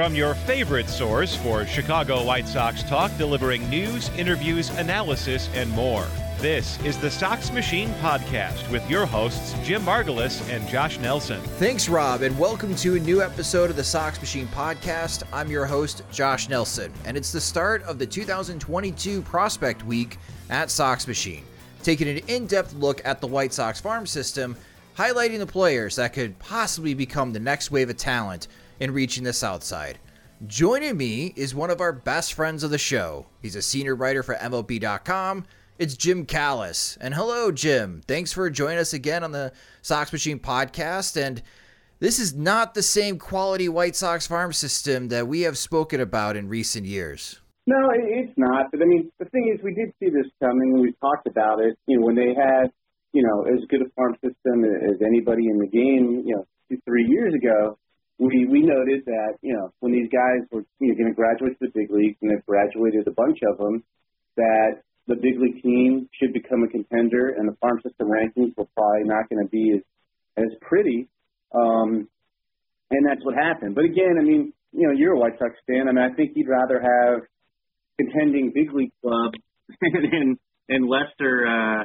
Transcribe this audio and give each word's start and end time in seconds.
From 0.00 0.14
your 0.14 0.34
favorite 0.34 0.88
source 0.88 1.36
for 1.36 1.66
Chicago 1.66 2.24
White 2.24 2.48
Sox 2.48 2.82
talk, 2.84 3.14
delivering 3.18 3.68
news, 3.68 4.08
interviews, 4.16 4.70
analysis, 4.78 5.50
and 5.52 5.68
more. 5.72 6.06
This 6.38 6.82
is 6.84 6.96
the 6.96 7.10
Sox 7.10 7.52
Machine 7.52 7.90
Podcast 8.00 8.66
with 8.70 8.88
your 8.88 9.04
hosts, 9.04 9.54
Jim 9.62 9.82
Margalus 9.82 10.40
and 10.48 10.66
Josh 10.66 10.98
Nelson. 11.00 11.38
Thanks, 11.58 11.86
Rob, 11.86 12.22
and 12.22 12.38
welcome 12.38 12.74
to 12.76 12.94
a 12.94 12.98
new 12.98 13.20
episode 13.20 13.68
of 13.68 13.76
the 13.76 13.84
Sox 13.84 14.18
Machine 14.18 14.48
Podcast. 14.48 15.22
I'm 15.34 15.50
your 15.50 15.66
host, 15.66 16.02
Josh 16.10 16.48
Nelson, 16.48 16.90
and 17.04 17.14
it's 17.14 17.30
the 17.30 17.38
start 17.38 17.82
of 17.82 17.98
the 17.98 18.06
2022 18.06 19.20
Prospect 19.20 19.84
Week 19.84 20.16
at 20.48 20.70
Sox 20.70 21.06
Machine, 21.06 21.44
taking 21.82 22.08
an 22.08 22.22
in 22.26 22.46
depth 22.46 22.72
look 22.72 23.02
at 23.04 23.20
the 23.20 23.26
White 23.26 23.52
Sox 23.52 23.78
farm 23.78 24.06
system, 24.06 24.56
highlighting 24.96 25.40
the 25.40 25.46
players 25.46 25.96
that 25.96 26.14
could 26.14 26.38
possibly 26.38 26.94
become 26.94 27.34
the 27.34 27.38
next 27.38 27.70
wave 27.70 27.90
of 27.90 27.98
talent 27.98 28.48
in 28.80 28.92
reaching 28.92 29.24
the 29.24 29.32
South 29.32 29.62
Side. 29.62 29.98
Joining 30.46 30.96
me 30.96 31.34
is 31.36 31.54
one 31.54 31.70
of 31.70 31.82
our 31.82 31.92
best 31.92 32.32
friends 32.32 32.64
of 32.64 32.70
the 32.70 32.78
show. 32.78 33.26
He's 33.42 33.56
a 33.56 33.62
senior 33.62 33.94
writer 33.94 34.22
for 34.22 34.34
MLB.com. 34.36 35.44
It's 35.78 35.96
Jim 35.96 36.24
Callis. 36.24 36.96
And 37.00 37.14
hello, 37.14 37.52
Jim. 37.52 38.00
Thanks 38.08 38.32
for 38.32 38.48
joining 38.48 38.78
us 38.78 38.94
again 38.94 39.22
on 39.22 39.32
the 39.32 39.52
Sox 39.82 40.12
Machine 40.12 40.38
podcast. 40.38 41.20
And 41.20 41.42
this 41.98 42.18
is 42.18 42.34
not 42.34 42.72
the 42.72 42.82
same 42.82 43.18
quality 43.18 43.68
White 43.68 43.96
Sox 43.96 44.26
farm 44.26 44.54
system 44.54 45.08
that 45.08 45.28
we 45.28 45.42
have 45.42 45.58
spoken 45.58 46.00
about 46.00 46.36
in 46.36 46.48
recent 46.48 46.86
years. 46.86 47.38
No, 47.66 47.76
it's 47.92 48.32
not. 48.38 48.70
But 48.72 48.80
I 48.80 48.86
mean, 48.86 49.12
the 49.18 49.26
thing 49.26 49.54
is, 49.54 49.62
we 49.62 49.74
did 49.74 49.92
see 50.00 50.08
this 50.08 50.30
coming. 50.42 50.80
We 50.80 50.92
talked 51.00 51.26
about 51.26 51.60
it. 51.60 51.76
You 51.86 52.00
know, 52.00 52.06
when 52.06 52.16
they 52.16 52.34
had, 52.34 52.72
you 53.12 53.22
know, 53.22 53.42
as 53.42 53.60
good 53.68 53.82
a 53.82 53.90
farm 53.94 54.14
system 54.24 54.64
as 54.64 55.02
anybody 55.06 55.48
in 55.48 55.58
the 55.58 55.66
game, 55.66 56.22
you 56.26 56.36
know, 56.36 56.46
two, 56.70 56.78
three 56.86 57.04
years 57.06 57.34
ago 57.34 57.76
we 58.20 58.46
we 58.46 58.60
noted 58.60 59.02
that 59.06 59.40
you 59.40 59.54
know 59.54 59.72
when 59.80 59.92
these 59.92 60.08
guys 60.12 60.46
were 60.52 60.62
you 60.78 60.88
know, 60.88 60.94
going 60.94 61.08
to 61.08 61.16
graduate 61.16 61.58
to 61.58 61.66
the 61.66 61.72
big 61.74 61.90
leagues 61.90 62.16
and 62.20 62.30
they've 62.30 62.44
graduated 62.46 63.08
a 63.08 63.12
bunch 63.12 63.38
of 63.50 63.56
them, 63.56 63.82
that 64.36 64.84
the 65.08 65.16
big 65.16 65.40
league 65.40 65.62
team 65.62 66.08
should 66.20 66.32
become 66.32 66.62
a 66.62 66.68
contender, 66.68 67.30
and 67.30 67.48
the 67.48 67.56
farm 67.60 67.80
system 67.82 68.08
rankings 68.08 68.52
were 68.56 68.68
probably 68.76 69.08
not 69.08 69.28
going 69.30 69.42
to 69.42 69.50
be 69.50 69.72
as 69.74 69.82
as 70.36 70.52
pretty. 70.60 71.08
Um, 71.54 72.08
and 72.90 73.06
that's 73.08 73.24
what 73.24 73.34
happened. 73.34 73.74
But 73.74 73.84
again, 73.84 74.16
I 74.20 74.22
mean, 74.22 74.52
you 74.72 74.86
know, 74.86 74.92
you're 74.94 75.14
a 75.14 75.18
White 75.18 75.38
Sox 75.38 75.54
fan. 75.66 75.88
I 75.88 75.92
mean, 75.92 76.04
I 76.04 76.14
think 76.14 76.32
you'd 76.34 76.48
rather 76.48 76.80
have 76.80 77.22
contending 77.98 78.52
big 78.54 78.72
league 78.72 78.92
club 79.00 79.32
and 79.80 80.38
and 80.68 80.88
lesser 80.88 81.46
uh, 81.46 81.84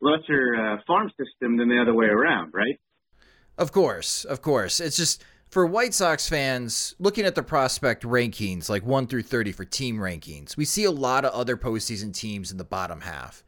lesser 0.00 0.56
uh, 0.56 0.76
farm 0.86 1.10
system 1.10 1.58
than 1.58 1.68
the 1.68 1.80
other 1.80 1.94
way 1.94 2.06
around, 2.06 2.52
right? 2.54 2.80
Of 3.56 3.70
course, 3.70 4.24
of 4.24 4.42
course. 4.42 4.80
It's 4.80 4.96
just 4.96 5.22
for 5.54 5.64
White 5.64 5.94
Sox 5.94 6.28
fans, 6.28 6.96
looking 6.98 7.24
at 7.24 7.36
the 7.36 7.42
prospect 7.44 8.02
rankings, 8.02 8.68
like 8.68 8.84
1 8.84 9.06
through 9.06 9.22
30 9.22 9.52
for 9.52 9.64
team 9.64 9.98
rankings, 9.98 10.56
we 10.56 10.64
see 10.64 10.82
a 10.82 10.90
lot 10.90 11.24
of 11.24 11.32
other 11.32 11.56
postseason 11.56 12.12
teams 12.12 12.50
in 12.50 12.58
the 12.58 12.64
bottom 12.64 13.02
half. 13.02 13.44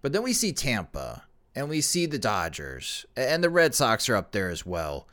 But 0.00 0.14
then 0.14 0.22
we 0.22 0.32
see 0.32 0.54
Tampa, 0.54 1.24
and 1.54 1.68
we 1.68 1.82
see 1.82 2.06
the 2.06 2.18
Dodgers, 2.18 3.04
and 3.14 3.44
the 3.44 3.50
Red 3.50 3.74
Sox 3.74 4.08
are 4.08 4.16
up 4.16 4.32
there 4.32 4.48
as 4.48 4.64
well. 4.64 5.06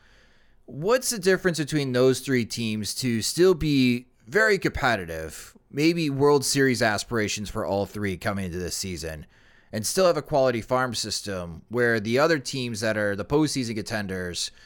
What's 0.64 1.10
the 1.10 1.18
difference 1.18 1.58
between 1.58 1.92
those 1.92 2.20
three 2.20 2.46
teams 2.46 2.94
to 2.94 3.20
still 3.20 3.52
be 3.52 4.06
very 4.26 4.56
competitive, 4.56 5.54
maybe 5.70 6.08
World 6.08 6.46
Series 6.46 6.80
aspirations 6.80 7.50
for 7.50 7.66
all 7.66 7.84
three 7.84 8.16
coming 8.16 8.46
into 8.46 8.58
this 8.58 8.74
season, 8.74 9.26
and 9.70 9.86
still 9.86 10.06
have 10.06 10.16
a 10.16 10.22
quality 10.22 10.62
farm 10.62 10.94
system 10.94 11.60
where 11.68 12.00
the 12.00 12.18
other 12.18 12.38
teams 12.38 12.80
that 12.80 12.96
are 12.96 13.14
the 13.14 13.26
postseason 13.26 13.74
contenders– 13.74 14.50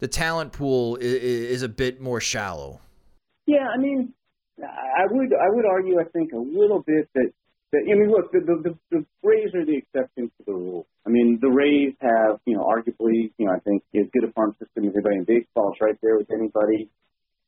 the 0.00 0.08
talent 0.08 0.52
pool 0.52 0.96
is, 0.96 1.22
is 1.22 1.62
a 1.62 1.68
bit 1.68 2.00
more 2.00 2.20
shallow. 2.20 2.80
Yeah, 3.46 3.68
I 3.72 3.78
mean, 3.78 4.12
I 4.62 5.06
would 5.08 5.32
I 5.32 5.48
would 5.48 5.64
argue 5.64 6.00
I 6.00 6.04
think 6.04 6.32
a 6.32 6.38
little 6.38 6.82
bit 6.86 7.08
that 7.14 7.30
that 7.72 7.82
I 7.84 7.94
mean 7.94 8.10
look 8.10 8.32
the 8.32 8.40
the, 8.40 8.56
the 8.62 8.78
the 8.90 9.06
Rays 9.22 9.54
are 9.54 9.64
the 9.64 9.76
exception 9.76 10.30
to 10.38 10.42
the 10.46 10.52
rule. 10.52 10.86
I 11.06 11.10
mean 11.10 11.38
the 11.40 11.48
Rays 11.48 11.94
have 12.00 12.40
you 12.44 12.56
know 12.56 12.64
arguably 12.64 13.32
you 13.38 13.46
know 13.46 13.52
I 13.52 13.60
think 13.60 13.82
as 13.94 14.08
good 14.12 14.24
a 14.24 14.32
farm 14.32 14.56
system 14.58 14.88
as 14.88 14.94
anybody 14.94 15.16
in 15.16 15.24
baseball. 15.24 15.72
It's 15.72 15.80
right 15.80 15.96
there 16.02 16.16
with 16.16 16.30
anybody, 16.30 16.90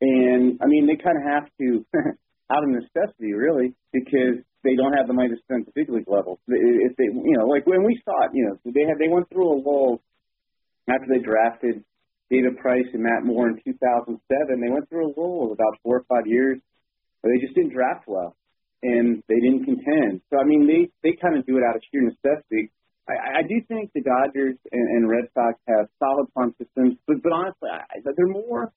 and 0.00 0.58
I 0.62 0.66
mean 0.66 0.86
they 0.86 0.96
kind 0.96 1.18
of 1.18 1.24
have 1.24 1.48
to 1.60 1.84
out 2.52 2.64
of 2.64 2.70
necessity 2.70 3.32
really 3.32 3.74
because 3.92 4.40
they 4.64 4.76
don't 4.76 4.94
have 4.94 5.08
the 5.08 5.14
money 5.14 5.28
to 5.28 5.40
spend 5.44 5.66
the 5.66 5.72
big 5.74 5.90
league 5.90 6.08
level. 6.08 6.38
If 6.48 6.96
they 6.96 7.04
you 7.04 7.36
know 7.36 7.46
like 7.46 7.66
when 7.66 7.84
we 7.84 8.00
saw 8.04 8.26
it 8.26 8.30
you 8.32 8.46
know 8.46 8.56
they 8.64 8.86
had 8.88 8.98
they 8.98 9.08
went 9.08 9.28
through 9.28 9.52
a 9.52 9.58
lull 9.60 10.00
after 10.88 11.06
they 11.08 11.20
drafted 11.20 11.84
David 12.32 12.56
Price 12.56 12.88
and 12.96 13.04
Matt 13.04 13.28
Moore 13.28 13.48
in 13.52 13.60
2007, 13.60 14.16
they 14.32 14.72
went 14.72 14.88
through 14.88 15.12
a 15.12 15.12
lull 15.20 15.44
of 15.44 15.52
about 15.52 15.76
four 15.84 16.00
or 16.00 16.04
five 16.08 16.24
years 16.24 16.56
where 17.20 17.28
they 17.28 17.44
just 17.44 17.54
didn't 17.54 17.76
draft 17.76 18.08
well 18.08 18.34
and 18.82 19.22
they 19.28 19.36
didn't 19.36 19.68
contend. 19.68 20.24
So 20.32 20.40
I 20.40 20.44
mean, 20.44 20.66
they 20.66 20.88
they 21.04 21.14
kind 21.20 21.36
of 21.36 21.44
do 21.44 21.60
it 21.60 21.62
out 21.62 21.76
of 21.76 21.82
sheer 21.92 22.00
necessity. 22.00 22.72
I, 23.04 23.40
I 23.40 23.42
do 23.44 23.60
think 23.68 23.92
the 23.94 24.00
Dodgers 24.00 24.56
and, 24.72 24.86
and 24.96 25.08
Red 25.08 25.28
Sox 25.34 25.60
have 25.68 25.92
solid 26.00 26.26
farm 26.32 26.54
systems, 26.56 26.96
but 27.06 27.22
but 27.22 27.32
honestly, 27.32 27.68
I, 27.68 28.00
they're 28.00 28.26
more 28.26 28.72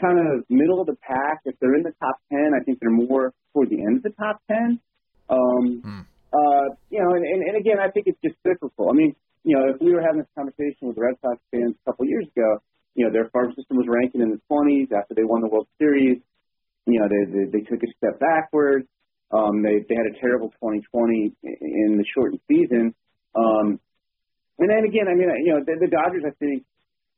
kind 0.00 0.20
of 0.20 0.44
middle 0.50 0.80
of 0.80 0.86
the 0.86 0.96
pack. 1.00 1.40
If 1.44 1.56
they're 1.60 1.74
in 1.74 1.82
the 1.82 1.94
top 1.98 2.20
ten, 2.30 2.52
I 2.52 2.62
think 2.64 2.78
they're 2.80 2.90
more 2.92 3.32
toward 3.52 3.70
the 3.70 3.80
end 3.80 3.98
of 3.98 4.02
the 4.04 4.14
top 4.14 4.44
ten. 4.46 4.78
Um, 5.30 5.80
hmm. 5.80 6.00
uh, 6.36 6.66
you 6.90 7.00
know, 7.00 7.16
and, 7.16 7.24
and, 7.24 7.40
and 7.48 7.56
again, 7.56 7.80
I 7.80 7.88
think 7.90 8.06
it's 8.06 8.20
just 8.22 8.36
cyclical. 8.46 8.90
I 8.90 8.92
mean, 8.92 9.16
you 9.42 9.56
know, 9.56 9.72
if 9.72 9.80
we 9.80 9.94
were 9.94 10.02
having 10.02 10.20
this 10.20 10.32
conversation 10.36 10.92
with 10.92 10.98
Red 10.98 11.16
Sox 11.22 11.40
fans 11.50 11.74
a 11.80 11.90
couple 11.90 12.06
years 12.06 12.26
ago, 12.36 12.60
you 12.94 13.04
know, 13.04 13.12
their 13.12 13.28
farm 13.30 13.52
system 13.54 13.76
was 13.76 13.86
ranking 13.88 14.22
in 14.22 14.30
the 14.30 14.40
20s 14.50 14.92
after 14.94 15.14
they 15.14 15.24
won 15.24 15.42
the 15.42 15.48
World 15.48 15.66
Series. 15.78 16.18
You 16.86 17.00
know, 17.00 17.08
they 17.08 17.24
they, 17.26 17.44
they 17.50 17.64
took 17.66 17.82
a 17.82 17.90
step 17.98 18.20
backwards. 18.20 18.86
Um, 19.32 19.62
they 19.62 19.82
they 19.88 19.96
had 19.98 20.06
a 20.06 20.14
terrible 20.20 20.50
2020 20.62 21.34
in 21.42 21.98
the 21.98 22.04
shortened 22.14 22.40
season. 22.46 22.94
Um, 23.34 23.80
and 24.58 24.70
then 24.70 24.86
again, 24.86 25.10
I 25.10 25.18
mean, 25.18 25.26
you 25.42 25.58
know, 25.58 25.60
the, 25.66 25.74
the 25.74 25.90
Dodgers, 25.90 26.22
I 26.22 26.30
think, 26.38 26.62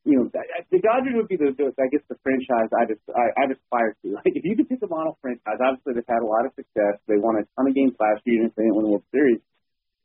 you 0.01 0.17
know, 0.17 0.25
the 0.33 0.81
Dodgers 0.81 1.13
would 1.13 1.29
be 1.29 1.37
the, 1.37 1.53
the 1.53 1.69
I 1.77 1.85
guess, 1.93 2.01
the 2.09 2.17
franchise 2.25 2.73
I 2.73 2.89
just 2.89 3.03
I, 3.13 3.29
I 3.37 3.43
aspire 3.53 3.93
to. 4.01 4.17
Like, 4.17 4.33
if 4.33 4.41
you 4.41 4.57
could 4.57 4.69
pick 4.69 4.81
a 4.81 4.89
model 4.89 5.19
franchise, 5.21 5.61
obviously 5.61 5.93
they've 5.93 6.09
had 6.09 6.25
a 6.25 6.29
lot 6.29 6.49
of 6.49 6.57
success. 6.57 6.97
They 7.05 7.21
won 7.21 7.37
a 7.37 7.45
ton 7.53 7.69
of 7.69 7.75
games 7.77 7.93
last 8.01 8.25
year, 8.25 8.41
even 8.41 8.49
if 8.49 8.55
they 8.57 8.65
didn't 8.65 8.81
win 8.81 8.89
the 8.89 8.93
World 8.97 9.05
Series. 9.13 9.43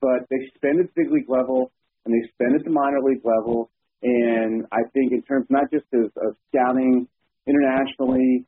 But 0.04 0.28
they 0.28 0.52
spend 0.58 0.84
at 0.84 0.92
the 0.92 0.96
big 0.98 1.08
league 1.08 1.30
level 1.30 1.72
and 2.04 2.12
they 2.12 2.20
spend 2.34 2.58
at 2.58 2.66
the 2.66 2.74
minor 2.74 3.00
league 3.00 3.24
level 3.24 3.70
and 4.02 4.66
I 4.72 4.82
think 4.93 5.12
in 5.12 5.22
terms 5.22 5.46
not 5.49 5.70
just 5.70 5.87
of, 5.94 6.10
of 6.19 6.37
scouting 6.50 7.06
internationally, 7.46 8.44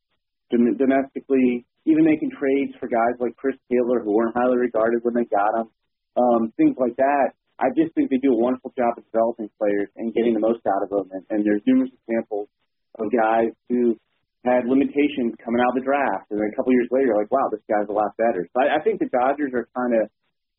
domestically, 0.51 1.67
even 1.87 2.05
making 2.05 2.31
trades 2.31 2.73
for 2.81 2.89
guys 2.89 3.15
like 3.21 3.37
Chris 3.37 3.57
Taylor 3.71 4.03
who 4.03 4.15
weren't 4.15 4.35
highly 4.35 4.59
regarded 4.59 5.01
when 5.03 5.15
they 5.15 5.25
got 5.25 5.53
him, 5.61 5.69
um, 6.17 6.53
things 6.57 6.77
like 6.79 6.97
that. 6.97 7.35
I 7.59 7.71
just 7.77 7.95
think 7.95 8.11
they 8.11 8.19
do 8.19 8.35
a 8.35 8.41
wonderful 8.41 8.75
job 8.75 8.99
of 8.99 9.05
developing 9.07 9.49
players 9.59 9.89
and 9.95 10.13
getting 10.15 10.35
the 10.35 10.43
most 10.43 10.67
out 10.67 10.83
of 10.83 10.91
them. 10.91 11.07
And, 11.13 11.23
and 11.31 11.47
there's 11.47 11.63
numerous 11.67 11.91
examples 12.03 12.49
of 12.99 13.07
guys 13.15 13.55
who 13.69 13.95
had 14.45 14.67
limitations 14.67 15.39
coming 15.39 15.63
out 15.63 15.73
of 15.73 15.79
the 15.81 15.87
draft, 15.87 16.29
and 16.31 16.37
then 16.37 16.51
a 16.53 16.57
couple 16.57 16.73
years 16.73 16.89
later, 16.91 17.17
like, 17.17 17.31
wow, 17.31 17.49
this 17.51 17.65
guy's 17.71 17.89
a 17.89 17.97
lot 17.97 18.13
better. 18.19 18.45
So 18.53 18.61
I, 18.61 18.77
I 18.77 18.81
think 18.83 19.01
the 19.01 19.09
Dodgers 19.09 19.55
are 19.55 19.69
kind 19.73 19.95
of 20.03 20.11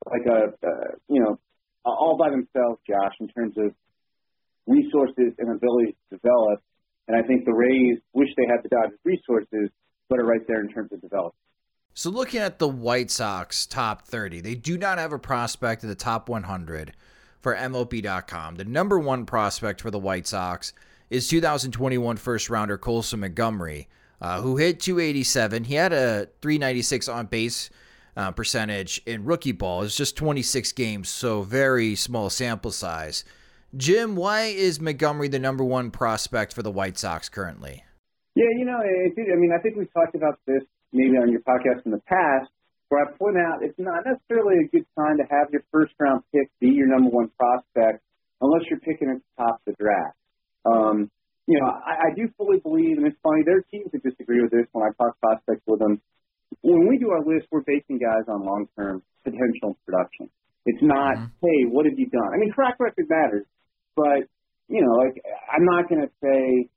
like 0.09 0.25
a, 0.25 0.39
uh, 0.65 0.89
you 1.07 1.21
know, 1.21 1.37
all 1.85 2.17
by 2.17 2.31
themselves, 2.31 2.81
Josh, 2.87 3.13
in 3.19 3.27
terms 3.29 3.53
of 3.57 3.75
resources 4.67 5.33
and 5.37 5.49
ability 5.55 5.95
to 6.09 6.17
develop. 6.17 6.61
And 7.07 7.17
I 7.17 7.25
think 7.27 7.45
the 7.45 7.53
Rays 7.53 7.99
wish 8.13 8.29
they 8.35 8.45
had 8.49 8.63
the 8.63 8.69
Dodgers 8.69 8.99
resources, 9.03 9.69
but 10.09 10.19
are 10.19 10.25
right 10.25 10.41
there 10.47 10.61
in 10.61 10.69
terms 10.69 10.91
of 10.91 11.01
development. 11.01 11.35
So 11.93 12.09
looking 12.09 12.41
at 12.41 12.59
the 12.59 12.67
White 12.67 13.09
Sox 13.09 13.65
top 13.65 14.05
30, 14.05 14.41
they 14.41 14.55
do 14.55 14.77
not 14.77 14.97
have 14.97 15.13
a 15.13 15.19
prospect 15.19 15.83
in 15.83 15.89
the 15.89 15.95
top 15.95 16.27
100 16.27 16.93
for 17.39 17.55
MLB.com. 17.55 18.55
The 18.55 18.65
number 18.65 18.99
one 18.99 19.25
prospect 19.25 19.79
for 19.81 19.91
the 19.91 19.99
White 19.99 20.27
Sox 20.27 20.73
is 21.09 21.27
2021 21.29 22.17
first 22.17 22.49
rounder 22.49 22.77
Colson 22.77 23.21
Montgomery, 23.21 23.87
uh, 24.19 24.41
who 24.41 24.57
hit 24.57 24.79
287. 24.79 25.65
He 25.65 25.75
had 25.75 25.93
a 25.93 26.27
396 26.41 27.07
on 27.07 27.27
base 27.27 27.69
uh, 28.17 28.31
percentage 28.31 29.01
in 29.05 29.23
rookie 29.23 29.51
ball. 29.51 29.83
It's 29.83 29.95
just 29.95 30.17
26 30.17 30.71
games, 30.73 31.07
so 31.07 31.43
very 31.43 31.95
small 31.95 32.29
sample 32.29 32.71
size. 32.71 33.23
Jim, 33.75 34.15
why 34.15 34.43
is 34.43 34.79
Montgomery 34.79 35.27
the 35.27 35.39
number 35.39 35.63
one 35.63 35.91
prospect 35.91 36.53
for 36.53 36.63
the 36.63 36.71
White 36.71 36.97
Sox 36.97 37.27
currently? 37.27 37.83
Yeah, 38.35 38.47
you 38.57 38.63
know, 38.63 38.79
it, 38.79 39.13
I 39.17 39.35
mean, 39.35 39.51
I 39.51 39.61
think 39.61 39.75
we've 39.75 39.91
talked 39.93 40.15
about 40.15 40.39
this 40.47 40.63
maybe 40.93 41.17
on 41.19 41.29
your 41.29 41.41
podcast 41.41 41.85
in 41.85 41.91
the 41.91 42.01
past, 42.07 42.49
where 42.87 43.03
I 43.03 43.11
point 43.17 43.35
out 43.35 43.63
it's 43.63 43.77
not 43.77 44.05
necessarily 44.05 44.63
a 44.63 44.67
good 44.71 44.85
time 44.95 45.17
to 45.17 45.23
have 45.27 45.51
your 45.51 45.63
first 45.71 45.93
round 45.99 46.23
pick 46.31 46.47
be 46.61 46.69
your 46.69 46.87
number 46.87 47.09
one 47.09 47.29
prospect 47.37 47.99
unless 48.39 48.63
you're 48.69 48.79
picking 48.79 49.09
at 49.11 49.19
the 49.19 49.43
top 49.43 49.59
of 49.59 49.63
the 49.67 49.75
draft. 49.75 50.15
Um, 50.63 51.11
you 51.47 51.59
know, 51.59 51.67
I, 51.67 52.09
I 52.11 52.15
do 52.15 52.31
fully 52.37 52.59
believe, 52.59 52.97
and 52.97 53.05
it's 53.07 53.19
funny, 53.21 53.43
there 53.43 53.57
are 53.59 53.67
teams 53.71 53.91
that 53.91 54.03
disagree 54.03 54.39
with 54.39 54.51
this 54.51 54.67
when 54.71 54.87
I 54.87 54.95
talk 54.95 55.19
prospects 55.19 55.63
with 55.67 55.79
them. 55.79 55.99
When 56.61 56.87
we 56.87 56.97
do 56.97 57.11
our 57.11 57.21
list, 57.21 57.47
we're 57.51 57.67
basing 57.67 57.99
guys 57.99 58.23
on 58.27 58.45
long 58.45 58.67
term 58.77 59.03
potential 59.23 59.75
production. 59.85 60.29
It's 60.65 60.81
not, 60.81 61.15
mm-hmm. 61.19 61.43
hey, 61.43 61.59
what 61.69 61.85
have 61.85 61.99
you 61.99 62.07
done? 62.07 62.31
I 62.33 62.37
mean, 62.37 62.53
track 62.53 62.79
record 62.79 63.05
matters, 63.09 63.45
but 63.95 64.27
you 64.67 64.81
know, 64.81 64.93
like 64.97 65.15
I'm 65.49 65.65
not 65.65 65.89
going 65.89 66.01
to 66.01 66.11
say 66.21 66.69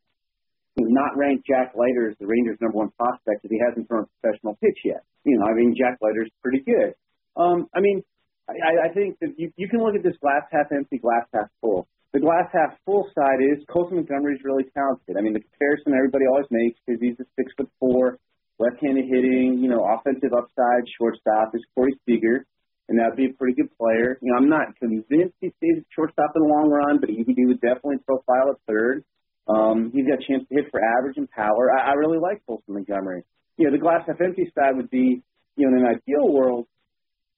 not 0.79 1.17
rank 1.17 1.43
Jack 1.47 1.75
Leiter 1.75 2.11
as 2.11 2.17
the 2.21 2.27
Rangers' 2.27 2.59
number 2.61 2.79
one 2.79 2.91
prospect 2.99 3.45
if 3.45 3.51
he 3.51 3.59
hasn't 3.59 3.89
thrown 3.89 4.07
a 4.07 4.11
professional 4.21 4.55
pitch 4.63 4.79
yet. 4.85 5.03
You 5.25 5.39
know, 5.39 5.47
I 5.47 5.55
mean, 5.55 5.75
Jack 5.75 5.99
Leiter's 6.01 6.31
pretty 6.43 6.63
good. 6.63 6.95
Um, 7.37 7.67
I 7.75 7.81
mean, 7.81 8.03
I, 8.49 8.89
I 8.89 8.95
think 8.95 9.19
that 9.21 9.35
you, 9.37 9.51
you 9.57 9.69
can 9.69 9.83
look 9.83 9.95
at 9.95 10.03
this 10.03 10.17
glass 10.23 10.47
half 10.51 10.71
empty, 10.73 10.99
glass 10.99 11.27
half 11.35 11.51
full. 11.61 11.89
The 12.13 12.21
glass 12.21 12.49
half 12.53 12.79
full 12.87 13.05
side 13.15 13.43
is 13.45 13.63
Colson 13.69 13.97
Montgomery 13.97 14.35
is 14.35 14.41
really 14.45 14.65
talented. 14.73 15.17
I 15.19 15.21
mean, 15.21 15.35
the 15.35 15.45
comparison 15.45 15.93
everybody 15.93 16.25
always 16.25 16.49
makes 16.51 16.79
is 16.89 16.97
he's 17.01 17.21
a 17.21 17.29
six 17.37 17.53
foot 17.57 17.69
four, 17.79 18.19
left-handed 18.59 19.05
hitting, 19.05 19.61
you 19.61 19.69
know, 19.69 19.85
offensive 19.85 20.33
upside 20.33 20.89
shortstop 20.97 21.53
is 21.55 21.63
Corey 21.75 21.93
Seager, 22.07 22.47
and 22.89 22.99
that'd 22.99 23.17
be 23.17 23.27
a 23.27 23.37
pretty 23.37 23.55
good 23.55 23.71
player. 23.77 24.19
You 24.23 24.33
know, 24.33 24.39
I'm 24.39 24.49
not 24.49 24.77
convinced 24.79 25.37
he 25.41 25.53
stays 25.61 25.79
at 25.79 25.85
shortstop 25.95 26.33
in 26.35 26.43
the 26.43 26.49
long 26.49 26.71
run, 26.71 27.01
but 27.01 27.11
he, 27.11 27.25
he 27.25 27.45
would 27.47 27.61
definitely 27.61 27.99
profile 28.05 28.57
at 28.57 28.61
third. 28.67 29.05
Um, 29.47 29.93
he's 29.93 30.07
got 30.07 30.21
a 30.21 30.27
chance 30.27 30.49
to 30.49 30.55
hit 30.55 30.71
for 30.71 30.81
average 30.81 31.17
and 31.17 31.29
power. 31.31 31.73
I, 31.73 31.93
I 31.93 31.93
really 31.95 32.19
like 32.19 32.45
Colson 32.47 32.75
Montgomery. 32.75 33.25
You 33.57 33.67
know, 33.67 33.73
the 33.73 33.83
glass 33.83 34.05
half 34.07 34.21
empty 34.21 34.51
side 34.55 34.77
would 34.77 34.91
be, 34.91 35.23
you 35.57 35.63
know, 35.69 35.77
in 35.77 35.85
an 35.85 35.89
ideal 35.89 36.33
world, 36.33 36.67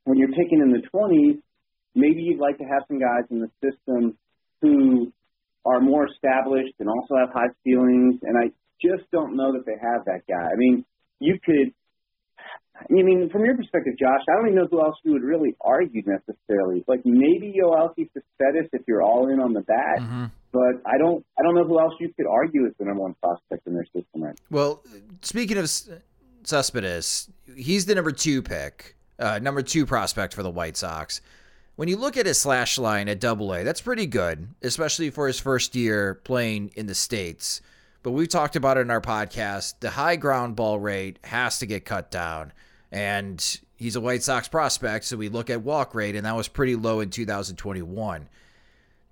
when 0.04 0.18
you're 0.18 0.34
picking 0.34 0.60
in 0.62 0.70
the 0.70 0.82
20s, 0.94 1.38
maybe 1.94 2.22
you'd 2.22 2.40
like 2.40 2.58
to 2.58 2.64
have 2.64 2.82
some 2.88 2.98
guys 2.98 3.26
in 3.30 3.40
the 3.40 3.50
system 3.62 4.16
who 4.60 5.12
are 5.64 5.80
more 5.80 6.06
established 6.06 6.74
and 6.78 6.88
also 6.88 7.14
have 7.18 7.30
high 7.32 7.52
ceilings. 7.64 8.18
And 8.22 8.36
I 8.38 8.50
just 8.80 9.10
don't 9.12 9.36
know 9.36 9.52
that 9.52 9.66
they 9.66 9.78
have 9.80 10.04
that 10.06 10.22
guy. 10.28 10.46
I 10.46 10.56
mean, 10.56 10.84
you 11.18 11.38
could 11.44 11.74
I 12.88 12.92
mean, 12.92 13.28
from 13.30 13.44
your 13.44 13.56
perspective, 13.56 13.94
Josh, 13.98 14.22
I 14.28 14.36
don't 14.36 14.46
even 14.46 14.56
know 14.56 14.68
who 14.70 14.80
else 14.80 14.96
you 15.04 15.12
would 15.12 15.22
really 15.22 15.54
argue 15.60 16.02
necessarily. 16.06 16.82
Like 16.88 17.00
maybe 17.04 17.54
Yoelqui 17.60 18.08
Cespedes 18.14 18.70
if 18.72 18.82
you're 18.88 19.02
all 19.02 19.28
in 19.28 19.38
on 19.38 19.52
the 19.52 19.60
bat, 19.60 19.98
mm-hmm. 20.00 20.24
but 20.52 20.80
I 20.86 20.96
don't, 20.98 21.24
I 21.38 21.42
don't 21.42 21.54
know 21.54 21.64
who 21.64 21.78
else 21.78 21.92
you 22.00 22.10
could 22.16 22.26
argue 22.26 22.66
as 22.66 22.72
the 22.78 22.86
number 22.86 23.02
one 23.02 23.14
prospect 23.22 23.66
in 23.66 23.74
their 23.74 23.84
system 23.84 24.22
right. 24.22 24.38
Well, 24.50 24.82
speaking 25.20 25.58
of 25.58 25.70
Cespedes, 26.44 27.28
he's 27.54 27.84
the 27.84 27.94
number 27.94 28.12
two 28.12 28.42
pick, 28.42 28.96
uh, 29.18 29.38
number 29.40 29.62
two 29.62 29.84
prospect 29.84 30.32
for 30.32 30.42
the 30.42 30.50
White 30.50 30.76
Sox. 30.76 31.20
When 31.76 31.88
you 31.88 31.96
look 31.96 32.16
at 32.16 32.26
his 32.26 32.38
slash 32.38 32.78
line 32.78 33.08
at 33.08 33.20
Double 33.20 33.54
A, 33.54 33.62
that's 33.62 33.80
pretty 33.80 34.06
good, 34.06 34.48
especially 34.62 35.10
for 35.10 35.26
his 35.26 35.38
first 35.38 35.74
year 35.74 36.14
playing 36.24 36.72
in 36.76 36.86
the 36.86 36.94
states. 36.94 37.60
But 38.02 38.12
we've 38.12 38.28
talked 38.28 38.56
about 38.56 38.78
it 38.78 38.82
in 38.82 38.90
our 38.90 39.00
podcast. 39.00 39.74
The 39.80 39.90
high 39.90 40.16
ground 40.16 40.56
ball 40.56 40.80
rate 40.80 41.18
has 41.24 41.58
to 41.58 41.66
get 41.66 41.84
cut 41.84 42.10
down 42.10 42.52
and 42.92 43.60
he's 43.76 43.96
a 43.96 44.00
White 44.00 44.22
Sox 44.22 44.48
prospect, 44.48 45.04
so 45.04 45.16
we 45.16 45.28
look 45.28 45.50
at 45.50 45.62
walk 45.62 45.94
rate, 45.94 46.16
and 46.16 46.26
that 46.26 46.36
was 46.36 46.48
pretty 46.48 46.76
low 46.76 47.00
in 47.00 47.10
2021. 47.10 48.28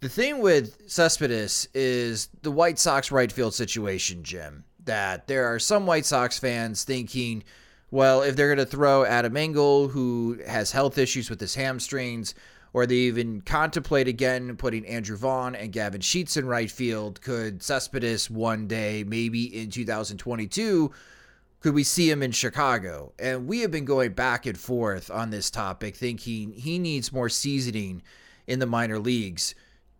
The 0.00 0.08
thing 0.08 0.40
with 0.40 0.90
Cespedes 0.90 1.68
is 1.74 2.28
the 2.42 2.50
White 2.50 2.78
Sox 2.78 3.10
right 3.10 3.30
field 3.30 3.54
situation, 3.54 4.22
Jim. 4.22 4.64
That 4.84 5.26
there 5.26 5.46
are 5.46 5.58
some 5.58 5.86
White 5.86 6.06
Sox 6.06 6.38
fans 6.38 6.84
thinking, 6.84 7.44
well, 7.90 8.22
if 8.22 8.36
they're 8.36 8.54
going 8.54 8.64
to 8.64 8.70
throw 8.70 9.04
Adam 9.04 9.36
Engel, 9.36 9.88
who 9.88 10.38
has 10.46 10.72
health 10.72 10.98
issues 10.98 11.28
with 11.28 11.40
his 11.40 11.54
hamstrings, 11.54 12.34
or 12.78 12.86
they 12.86 12.94
even 12.94 13.40
contemplate 13.40 14.06
again 14.06 14.56
putting 14.56 14.86
Andrew 14.86 15.16
Vaughn 15.16 15.56
and 15.56 15.72
Gavin 15.72 16.00
Sheets 16.00 16.36
in 16.36 16.46
right 16.46 16.70
field, 16.70 17.20
could 17.20 17.60
Cespedes 17.60 18.30
one 18.30 18.68
day, 18.68 19.02
maybe 19.02 19.46
in 19.46 19.68
2022, 19.68 20.92
could 21.58 21.74
we 21.74 21.82
see 21.82 22.08
him 22.08 22.22
in 22.22 22.30
Chicago? 22.30 23.12
And 23.18 23.48
we 23.48 23.62
have 23.62 23.72
been 23.72 23.84
going 23.84 24.12
back 24.12 24.46
and 24.46 24.56
forth 24.56 25.10
on 25.10 25.30
this 25.30 25.50
topic, 25.50 25.96
thinking 25.96 26.52
he 26.52 26.78
needs 26.78 27.12
more 27.12 27.28
seasoning 27.28 28.00
in 28.46 28.60
the 28.60 28.66
minor 28.66 29.00
leagues. 29.00 29.56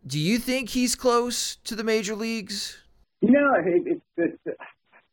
Do 0.07 0.21
you 0.21 0.39
think 0.39 0.69
he's 0.69 0.95
close 0.95 1.57
to 1.65 1.75
the 1.75 1.83
major 1.83 2.15
leagues? 2.15 2.79
Know, 3.21 3.55
it's, 3.57 4.01
it's, 4.17 4.39
it's 4.47 4.61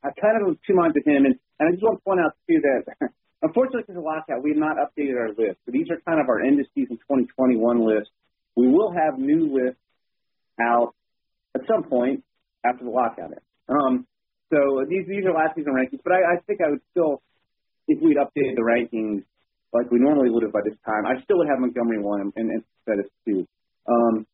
I 0.04 0.12
kind 0.22 0.40
of 0.40 0.56
two 0.68 0.76
minds 0.76 0.94
with 0.94 1.08
him, 1.08 1.26
and, 1.26 1.40
and 1.60 1.70
I 1.70 1.72
just 1.72 1.82
want 1.82 1.98
to 1.98 2.04
point 2.04 2.20
out 2.20 2.34
too 2.48 2.62
that 2.62 3.10
unfortunately 3.42 3.82
because 3.82 3.98
of 3.98 4.04
the 4.04 4.08
lockout, 4.08 4.44
we 4.44 4.52
have 4.52 4.60
not 4.60 4.78
updated 4.78 5.18
our 5.20 5.30
list. 5.30 5.60
So 5.66 5.72
these 5.72 5.90
are 5.90 6.00
kind 6.08 6.20
of 6.20 6.30
our 6.30 6.40
of 6.40 6.68
season 6.76 6.98
2021 7.10 7.58
list. 7.86 8.10
We 8.56 8.68
will 8.68 8.92
have 8.92 9.20
new 9.20 9.52
lists 9.54 9.82
out 10.62 10.96
at 11.56 11.62
some 11.68 11.84
point 11.84 12.24
after 12.66 12.84
the 12.86 12.92
lockout 12.92 13.32
ends. 13.32 13.50
Um, 13.68 14.08
so 14.52 14.86
these 14.88 15.08
these 15.08 15.26
are 15.26 15.34
last 15.34 15.56
season 15.56 15.74
rankings, 15.74 16.00
but 16.04 16.14
I, 16.14 16.38
I 16.38 16.40
think 16.46 16.62
I 16.62 16.70
would 16.70 16.82
still, 16.92 17.22
if 17.88 18.00
we'd 18.02 18.18
updated 18.18 18.56
the 18.56 18.64
rankings 18.64 19.24
like 19.74 19.92
we 19.92 20.00
normally 20.00 20.30
would 20.30 20.44
have 20.44 20.54
by 20.54 20.62
this 20.64 20.78
time, 20.86 21.06
I 21.06 21.22
still 21.24 21.40
would 21.40 21.50
have 21.50 21.60
Montgomery 21.60 22.00
one 22.00 22.32
and, 22.36 22.50
and 22.50 22.64
two. 23.26 23.46
Um, 23.90 24.26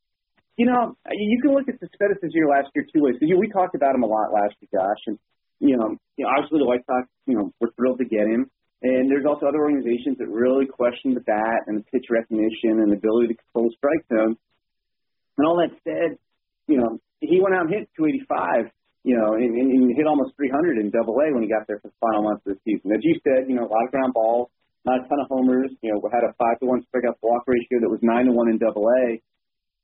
you 0.57 0.65
know, 0.67 0.95
you 1.09 1.41
can 1.41 1.55
look 1.55 1.67
at 1.67 1.79
Cespedes' 1.79 2.35
year 2.35 2.47
last 2.47 2.69
year 2.75 2.85
two 2.93 3.01
ways. 3.01 3.15
we 3.19 3.49
talked 3.49 3.73
about 3.73 3.95
him 3.95 4.03
a 4.03 4.05
lot 4.05 4.31
last 4.31 4.53
year, 4.61 4.69
Josh, 4.69 5.01
and 5.07 5.17
you 5.59 5.77
know, 5.77 5.95
you 6.17 6.25
know, 6.25 6.31
obviously 6.35 6.59
the 6.59 6.65
White 6.65 6.85
Sox, 6.85 7.07
you 7.25 7.35
know, 7.35 7.51
were 7.59 7.71
thrilled 7.77 7.99
to 7.99 8.05
get 8.05 8.27
him. 8.27 8.49
And 8.81 9.09
there's 9.09 9.25
also 9.25 9.45
other 9.45 9.61
organizations 9.61 10.17
that 10.17 10.27
really 10.27 10.65
question 10.65 11.13
the 11.13 11.21
bat 11.21 11.67
and 11.67 11.77
the 11.77 11.85
pitch 11.93 12.09
recognition 12.09 12.81
and 12.81 12.91
the 12.91 12.97
ability 12.97 13.29
to 13.29 13.37
control 13.37 13.69
strike 13.77 14.01
zone. 14.09 14.37
And 15.37 15.47
all 15.47 15.61
that 15.61 15.69
said, 15.83 16.17
you 16.67 16.77
know, 16.77 16.97
he 17.19 17.39
went 17.41 17.53
out 17.53 17.69
and 17.69 17.73
hit 17.73 17.89
285 17.95 18.73
you 19.03 19.17
know, 19.17 19.33
and, 19.33 19.49
and, 19.57 19.69
and 19.71 19.97
hit 19.97 20.05
almost 20.05 20.37
300 20.37 20.77
in 20.77 20.93
Double 20.93 21.17
A 21.17 21.33
when 21.33 21.41
he 21.41 21.49
got 21.49 21.65
there 21.65 21.81
for 21.81 21.89
the 21.89 21.97
final 21.97 22.21
months 22.21 22.45
of 22.45 22.53
the 22.53 22.59
season. 22.65 22.93
As 22.93 23.01
you 23.01 23.17
said, 23.25 23.49
you 23.49 23.57
know, 23.57 23.65
a 23.65 23.71
lot 23.71 23.85
of 23.85 23.91
ground 23.91 24.13
balls, 24.13 24.49
not 24.85 25.01
a 25.01 25.09
ton 25.09 25.17
of 25.17 25.27
homers. 25.29 25.73
You 25.81 25.93
know, 25.93 26.01
had 26.13 26.21
a 26.21 26.33
five 26.37 26.61
to 26.61 26.65
one 26.69 26.85
strikeout 26.85 27.17
walk 27.21 27.45
ratio 27.49 27.81
that 27.81 27.89
was 27.89 28.01
nine 28.01 28.29
to 28.29 28.33
one 28.33 28.49
in 28.49 28.57
Double 28.61 28.85
A, 28.85 29.17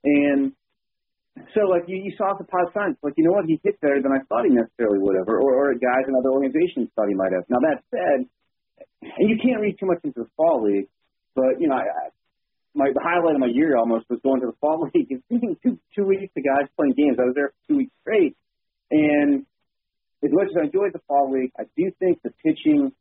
and 0.05 0.53
so 1.53 1.65
like 1.69 1.85
you, 1.89 1.97
you 1.97 2.13
saw 2.17 2.33
the 2.37 2.45
positive 2.45 2.73
signs. 2.73 2.97
Like 3.01 3.13
you 3.17 3.25
know 3.25 3.33
what, 3.33 3.45
he 3.45 3.57
hit 3.61 3.81
better 3.81 4.01
than 4.01 4.13
I 4.13 4.21
thought 4.29 4.45
he 4.45 4.53
necessarily 4.53 5.01
would 5.01 5.17
have, 5.17 5.29
or, 5.29 5.41
or 5.41 5.73
guys 5.73 6.05
in 6.05 6.13
other 6.13 6.33
organizations 6.33 6.89
thought 6.93 7.09
he 7.09 7.17
might 7.17 7.33
have. 7.33 7.45
Now 7.49 7.61
that 7.61 7.81
said, 7.89 8.29
and 9.01 9.29
you 9.29 9.37
can't 9.41 9.61
read 9.61 9.77
too 9.79 9.85
much 9.85 9.99
into 10.03 10.23
the 10.23 10.29
fall 10.35 10.63
league, 10.63 10.87
but 11.35 11.59
you 11.59 11.67
know, 11.67 11.75
I, 11.75 11.85
I 11.85 12.09
my 12.77 12.93
the 12.93 13.01
highlight 13.01 13.33
of 13.33 13.41
my 13.41 13.49
year 13.49 13.75
almost 13.75 14.05
was 14.09 14.19
going 14.21 14.41
to 14.41 14.47
the 14.47 14.57
fall 14.61 14.85
league 14.93 15.09
and 15.09 15.23
seeing 15.29 15.57
two 15.63 15.79
two 15.95 16.05
weeks 16.05 16.31
of 16.37 16.43
guys 16.43 16.69
playing 16.77 16.93
games. 16.93 17.17
I 17.19 17.25
was 17.25 17.35
there 17.35 17.49
for 17.49 17.61
two 17.67 17.77
weeks 17.77 17.93
straight, 18.01 18.37
and 18.91 19.45
as 20.23 20.31
much 20.31 20.49
as 20.53 20.57
I 20.57 20.65
enjoyed 20.65 20.93
the 20.93 21.01
fall 21.07 21.31
league, 21.31 21.51
I 21.57 21.63
do 21.75 21.91
think 21.99 22.21
the 22.21 22.33
pitching 22.45 22.93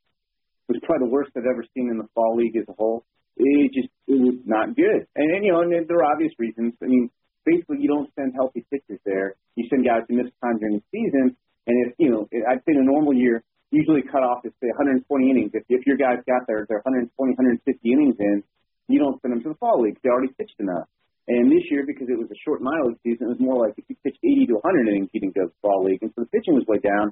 was 0.69 0.81
probably 0.83 1.09
the 1.09 1.13
worst 1.13 1.31
I've 1.37 1.49
ever 1.49 1.65
seen 1.75 1.91
in 1.91 1.99
the 1.99 2.09
fall 2.15 2.37
league 2.37 2.57
as 2.57 2.65
a 2.69 2.73
whole. 2.73 3.05
It 3.37 3.73
just 3.73 3.93
it 4.09 4.17
was 4.17 4.41
not 4.47 4.75
good, 4.75 5.05
and, 5.15 5.27
and 5.37 5.45
you 5.45 5.53
know, 5.53 5.61
and 5.61 5.73
there 5.73 6.01
are 6.01 6.13
obvious 6.13 6.33
reasons. 6.39 6.73
I 6.83 6.87
mean, 6.87 7.11
basically, 7.45 7.79
you 7.81 7.89
don't 7.89 8.09
send 8.17 8.33
healthy 8.35 8.65
pitchers 8.73 9.01
there. 9.05 9.37
You 9.57 9.69
send 9.69 9.85
guys 9.85 10.09
who 10.09 10.17
miss 10.17 10.33
time 10.41 10.59
during 10.59 10.81
the 10.81 10.87
season, 10.89 11.37
and 11.67 11.77
if 11.87 11.93
you 11.99 12.11
know, 12.11 12.29
I'd 12.49 12.65
say 12.65 12.73
in 12.73 12.81
a 12.81 12.85
normal 12.85 13.13
year, 13.13 13.45
usually 13.71 14.03
cut 14.03 14.23
off 14.23 14.45
is 14.45 14.53
say 14.63 14.69
120 14.71 15.07
innings. 15.31 15.51
If 15.55 15.65
if 15.69 15.87
your 15.87 15.97
guys 15.97 16.23
got 16.27 16.47
there, 16.47 16.67
they're 16.69 16.83
120, 16.85 17.11
150 17.13 17.93
innings 17.93 18.17
in, 18.19 18.43
you 18.89 18.99
don't 18.99 19.21
send 19.23 19.35
them 19.35 19.43
to 19.43 19.51
the 19.51 19.59
fall 19.59 19.83
league. 19.83 19.99
They 20.03 20.11
already 20.11 20.33
pitched 20.39 20.59
enough. 20.59 20.87
And 21.27 21.51
this 21.51 21.67
year, 21.71 21.83
because 21.83 22.07
it 22.09 22.19
was 22.19 22.31
a 22.31 22.39
short 22.47 22.63
minor 22.63 22.87
league 22.87 23.03
season, 23.03 23.27
it 23.27 23.35
was 23.35 23.43
more 23.43 23.67
like 23.67 23.75
if 23.77 23.85
you 23.89 23.97
pitched 24.05 24.23
80 24.23 24.47
to 24.47 24.55
100 24.63 24.87
innings, 24.87 25.11
you 25.13 25.19
didn't 25.19 25.35
go 25.35 25.43
to 25.43 25.51
the 25.51 25.59
fall 25.61 25.83
league. 25.83 25.99
And 26.03 26.13
so 26.15 26.23
the 26.23 26.31
pitching 26.31 26.55
was 26.55 26.63
way 26.71 26.79
down. 26.79 27.11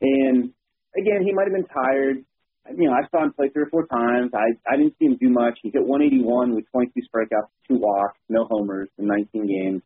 And 0.00 0.54
again, 0.94 1.26
he 1.26 1.34
might 1.34 1.50
have 1.50 1.56
been 1.56 1.66
tired. 1.66 2.22
You 2.70 2.86
know, 2.86 2.94
I 2.94 3.06
saw 3.10 3.22
him 3.22 3.32
play 3.34 3.50
three 3.50 3.62
or 3.66 3.70
four 3.70 3.86
times. 3.86 4.30
I 4.34 4.54
I 4.70 4.78
didn't 4.78 4.94
see 4.98 5.06
him 5.06 5.18
do 5.18 5.30
much. 5.30 5.58
He 5.62 5.70
hit 5.70 5.82
181 5.82 6.54
with 6.54 6.70
22 6.70 6.94
strikeouts, 7.10 7.50
two 7.66 7.78
walks, 7.78 8.18
no 8.28 8.46
homers 8.46 8.88
in 8.98 9.06
19 9.06 9.46
games. 9.46 9.82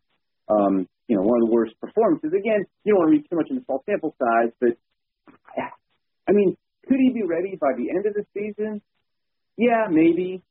Um, 0.49 0.89
you 1.09 1.17
know, 1.17 1.23
one 1.23 1.43
of 1.43 1.49
the 1.49 1.53
worst 1.53 1.75
performances. 1.81 2.33
Again, 2.33 2.65
you 2.85 2.93
don't 2.93 3.01
want 3.01 3.09
to 3.09 3.17
read 3.17 3.27
too 3.29 3.37
much 3.37 3.49
into 3.51 3.65
small 3.65 3.83
sample 3.85 4.15
size, 4.17 4.53
but 4.61 4.77
I 6.31 6.33
mean, 6.33 6.57
could 6.87 6.99
he 6.99 7.11
be 7.13 7.25
ready 7.27 7.59
by 7.61 7.73
the 7.77 7.91
end 7.91 8.07
of 8.07 8.15
the 8.15 8.25
season? 8.33 8.81
Yeah, 9.57 9.87
maybe. 9.91 10.43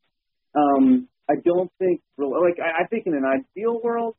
Um, 0.54 1.08
I 1.30 1.36
don't 1.46 1.72
think, 1.80 2.02
like, 2.18 2.60
I, 2.60 2.84
I 2.84 2.88
think 2.88 3.08
in 3.08 3.14
an 3.14 3.24
ideal 3.24 3.80
world, 3.82 4.16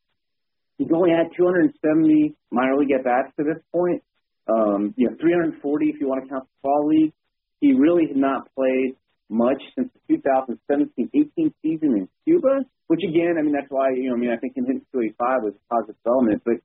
he's 0.78 0.88
only 0.94 1.10
had 1.10 1.36
270 1.36 2.34
minor 2.50 2.78
league 2.78 2.92
at 2.92 3.04
bats 3.04 3.28
to 3.36 3.44
this 3.44 3.62
point. 3.72 4.02
Um, 4.48 4.94
you 4.96 5.10
know, 5.10 5.16
340 5.20 5.86
if 5.86 6.00
you 6.00 6.08
want 6.08 6.24
to 6.24 6.30
count 6.30 6.44
the 6.44 6.58
fall 6.62 6.88
league. 6.88 7.12
He 7.60 7.74
really 7.74 8.06
had 8.08 8.16
not 8.16 8.48
played 8.56 8.96
much 9.28 9.62
since 9.76 9.90
the 10.08 10.16
2017-18 10.16 11.52
season 11.62 11.92
in 11.94 12.08
Cuba, 12.24 12.64
which 12.86 13.00
again, 13.04 13.36
I 13.38 13.42
mean, 13.42 13.52
that's 13.52 13.68
why, 13.68 13.90
you 13.94 14.08
know, 14.08 14.16
I 14.16 14.18
mean, 14.18 14.30
I 14.30 14.38
think 14.38 14.56
him 14.56 14.64
hitting 14.64 14.86
285 14.92 15.44
was 15.44 15.54
positive 15.68 15.96
development, 16.02 16.42
but 16.44 16.56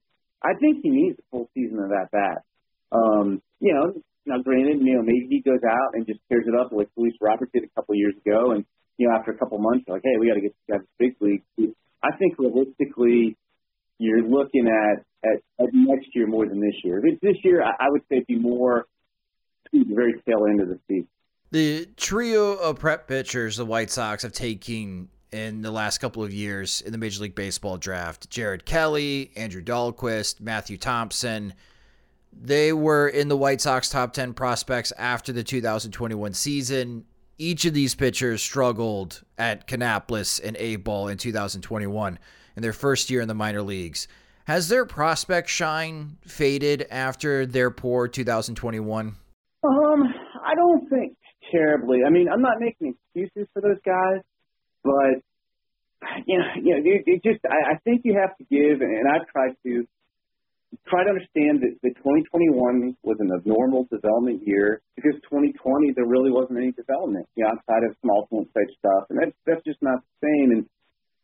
I 0.41 0.57
think 0.57 0.79
he 0.81 0.89
needs 0.89 1.19
a 1.19 1.23
full 1.29 1.49
season 1.53 1.79
of 1.79 1.89
that 1.89 2.09
bat. 2.11 2.41
Um, 2.91 3.41
you 3.59 3.73
know, 3.73 4.01
now 4.25 4.41
granted, 4.41 4.81
you 4.81 4.95
know, 4.95 5.01
maybe 5.01 5.27
he 5.29 5.41
goes 5.41 5.61
out 5.67 5.93
and 5.93 6.05
just 6.05 6.19
tears 6.29 6.45
it 6.47 6.55
up 6.55 6.71
like 6.71 6.89
Luis 6.97 7.13
Robert 7.21 7.51
did 7.53 7.63
a 7.63 7.69
couple 7.75 7.93
of 7.93 7.97
years 7.97 8.15
ago, 8.25 8.51
and 8.51 8.65
you 8.97 9.07
know, 9.07 9.15
after 9.15 9.31
a 9.31 9.37
couple 9.37 9.57
of 9.57 9.63
months, 9.63 9.85
like, 9.87 10.01
hey, 10.03 10.17
we 10.19 10.27
got 10.27 10.35
to 10.35 10.41
get 10.41 10.53
this 10.67 10.77
guy 10.77 10.77
to 10.77 10.87
big 10.97 11.15
league. 11.19 11.73
I 12.03 12.15
think 12.17 12.37
realistically, 12.37 13.35
you're 13.97 14.23
looking 14.23 14.67
at, 14.67 15.03
at 15.23 15.41
at 15.59 15.73
next 15.73 16.07
year 16.13 16.27
more 16.27 16.47
than 16.47 16.59
this 16.59 16.75
year. 16.83 17.01
If 17.05 17.19
This 17.19 17.37
year, 17.43 17.63
I, 17.63 17.71
I 17.79 17.89
would 17.89 18.01
say, 18.09 18.17
it'd 18.17 18.27
be 18.27 18.39
more 18.39 18.85
to 19.71 19.83
the 19.83 19.95
very 19.95 20.13
tail 20.27 20.45
end 20.49 20.61
of 20.61 20.69
the 20.69 20.79
season. 20.87 21.07
The 21.51 21.87
trio 21.97 22.53
of 22.55 22.79
prep 22.79 23.07
pitchers 23.07 23.57
the 23.57 23.65
White 23.65 23.91
Sox 23.91 24.23
have 24.23 24.33
taken 24.33 25.09
in 25.31 25.61
the 25.61 25.71
last 25.71 25.99
couple 25.99 26.23
of 26.23 26.33
years 26.33 26.81
in 26.81 26.91
the 26.91 26.97
Major 26.97 27.23
League 27.23 27.35
Baseball 27.35 27.77
draft 27.77 28.29
Jared 28.29 28.65
Kelley, 28.65 29.31
Andrew 29.35 29.61
Dalquist, 29.61 30.41
Matthew 30.41 30.77
Thompson. 30.77 31.53
They 32.39 32.73
were 32.73 33.07
in 33.07 33.27
the 33.27 33.37
White 33.37 33.61
Sox 33.61 33.89
top 33.89 34.13
10 34.13 34.33
prospects 34.33 34.91
after 34.97 35.31
the 35.31 35.43
2021 35.43 36.33
season 36.33 37.05
each 37.37 37.65
of 37.65 37.73
these 37.73 37.95
pitchers 37.95 38.41
struggled 38.41 39.21
at 39.37 39.67
Kannapolis 39.67 40.39
and 40.43 40.55
A 40.57 40.77
ball 40.77 41.07
in 41.07 41.17
2021 41.17 42.19
in 42.55 42.61
their 42.61 42.73
first 42.73 43.09
year 43.09 43.21
in 43.21 43.27
the 43.27 43.33
minor 43.33 43.61
leagues. 43.61 44.07
Has 44.45 44.69
their 44.69 44.85
prospect 44.85 45.49
shine 45.49 46.17
faded 46.21 46.87
after 46.91 47.45
their 47.45 47.71
poor 47.71 48.07
2021? 48.07 49.15
Um, 49.63 50.03
I 50.43 50.55
don't 50.55 50.87
think 50.89 51.17
terribly. 51.51 51.99
I 52.05 52.09
mean, 52.09 52.29
I'm 52.31 52.41
not 52.41 52.59
making 52.59 52.95
excuses 53.15 53.49
for 53.53 53.61
those 53.61 53.79
guys, 53.85 54.21
but 54.83 55.21
you 56.27 56.37
know, 56.37 56.45
you 56.61 56.71
know, 56.75 56.81
it, 56.85 57.03
it 57.07 57.23
just 57.23 57.43
I, 57.45 57.73
I 57.73 57.77
think 57.83 58.01
you 58.03 58.17
have 58.19 58.37
to 58.37 58.43
give, 58.43 58.81
and 58.81 59.07
I've 59.07 59.27
tried 59.27 59.55
to 59.63 59.87
try 60.87 61.03
to 61.03 61.09
understand 61.09 61.61
that, 61.61 61.73
that 61.83 61.95
2021 61.97 62.95
was 63.03 63.17
an 63.19 63.29
abnormal 63.33 63.87
development 63.91 64.41
year 64.45 64.81
because 64.95 65.13
2020 65.29 65.93
there 65.95 66.05
really 66.05 66.31
wasn't 66.31 66.57
any 66.57 66.71
development, 66.71 67.27
you 67.35 67.43
know, 67.43 67.51
outside 67.51 67.83
of 67.87 67.95
small 68.01 68.27
point 68.27 68.49
type 68.53 68.69
stuff, 68.77 69.05
and 69.09 69.19
that's 69.19 69.35
that's 69.45 69.63
just 69.65 69.81
not 69.81 69.99
the 70.01 70.27
same. 70.27 70.51
And 70.51 70.65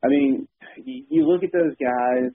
I 0.03 0.07
mean, 0.07 0.47
you, 0.83 1.05
you 1.09 1.27
look 1.27 1.43
at 1.43 1.51
those 1.51 1.75
guys, 1.77 2.31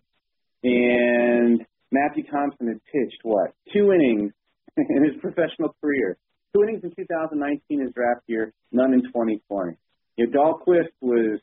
and 0.62 1.64
Matthew 1.90 2.24
Thompson 2.30 2.68
had 2.68 2.80
pitched 2.92 3.20
what 3.22 3.54
two 3.72 3.92
innings 3.92 4.32
in 4.76 5.04
his 5.04 5.20
professional 5.20 5.74
career, 5.80 6.16
two 6.54 6.62
innings 6.62 6.84
in 6.84 6.92
2019 6.94 7.80
his 7.80 7.92
draft 7.94 8.22
year, 8.26 8.52
none 8.72 8.92
in 8.92 9.02
2020. 9.02 9.76
You 10.16 10.26
know, 10.26 10.32
Dalquist 10.32 10.92
was, 11.00 11.40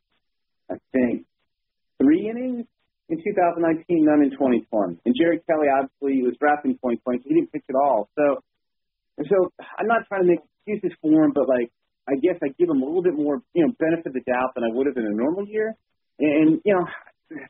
I 0.69 0.75
think, 0.91 1.25
three 2.01 2.29
innings 2.29 2.65
in 3.09 3.17
2019, 3.19 4.05
none 4.05 4.23
in 4.23 4.31
2020. 4.31 4.99
And 5.05 5.15
Jared 5.15 5.43
Kelley 5.45 5.67
obviously 5.67 6.23
was 6.23 6.35
drafted 6.39 6.71
in 6.71 6.77
2020, 6.79 7.19
so 7.19 7.27
he 7.27 7.35
didn't 7.35 7.51
pitch 7.51 7.67
at 7.69 7.75
all. 7.75 8.09
So, 8.15 8.39
so 9.19 9.51
I'm 9.77 9.87
not 9.87 10.07
trying 10.07 10.23
to 10.23 10.29
make 10.29 10.41
excuses 10.63 10.95
for 11.01 11.23
him, 11.23 11.31
but 11.35 11.47
like 11.47 11.71
I 12.07 12.15
guess 12.15 12.35
I 12.43 12.51
give 12.59 12.69
him 12.69 12.81
a 12.81 12.85
little 12.85 13.03
bit 13.03 13.15
more, 13.15 13.41
you 13.53 13.65
know, 13.65 13.73
benefit 13.79 14.07
of 14.07 14.13
the 14.13 14.23
doubt 14.27 14.55
than 14.55 14.63
I 14.63 14.71
would 14.71 14.87
have 14.87 14.97
in 14.97 15.05
a 15.05 15.15
normal 15.15 15.47
year. 15.47 15.75
And 16.19 16.59
you 16.63 16.73
know, 16.73 16.85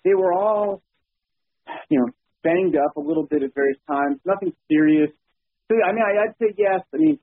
they 0.03 0.13
were 0.13 0.33
all, 0.33 0.81
you 1.89 1.99
know, 1.99 2.07
banged 2.43 2.75
up 2.75 2.97
a 2.97 3.01
little 3.01 3.25
bit 3.25 3.43
at 3.43 3.53
various 3.53 3.77
times. 3.87 4.19
Nothing 4.25 4.53
serious. 4.69 5.09
So 5.69 5.77
I 5.77 5.93
mean, 5.93 6.03
I, 6.03 6.25
I'd 6.25 6.35
say 6.39 6.53
yes. 6.57 6.81
I 6.93 6.97
mean, 6.97 7.19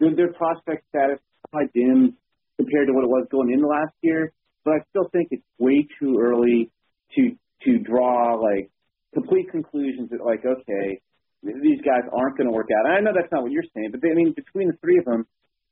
their, 0.00 0.14
their 0.14 0.32
prospect 0.32 0.84
status 0.88 1.20
probably 1.50 1.70
dimmed 1.74 2.14
compared 2.56 2.88
to 2.88 2.92
what 2.92 3.04
it 3.04 3.10
was 3.10 3.26
going 3.30 3.52
into 3.52 3.66
last 3.66 3.92
year, 4.02 4.32
but 4.64 4.72
I 4.72 4.78
still 4.90 5.08
think 5.12 5.28
it's 5.30 5.44
way 5.58 5.86
too 6.00 6.18
early 6.20 6.70
to 7.14 7.36
to 7.64 7.78
draw 7.78 8.34
like 8.34 8.70
complete 9.14 9.50
conclusions 9.50 10.10
that 10.10 10.24
like, 10.24 10.44
okay, 10.44 11.00
these 11.42 11.80
guys 11.80 12.02
aren't 12.12 12.36
going 12.36 12.48
to 12.48 12.52
work 12.52 12.68
out. 12.72 12.90
And 12.90 12.94
I 12.96 13.00
know 13.00 13.12
that's 13.14 13.30
not 13.32 13.42
what 13.42 13.52
you're 13.52 13.68
saying, 13.74 13.90
but 13.92 14.00
they, 14.02 14.10
I 14.10 14.14
mean, 14.14 14.34
between 14.34 14.68
the 14.68 14.76
three 14.80 14.98
of 14.98 15.04
them, 15.04 15.26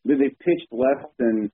they've 0.04 0.38
pitched 0.38 0.70
less 0.70 1.04
than 1.18 1.50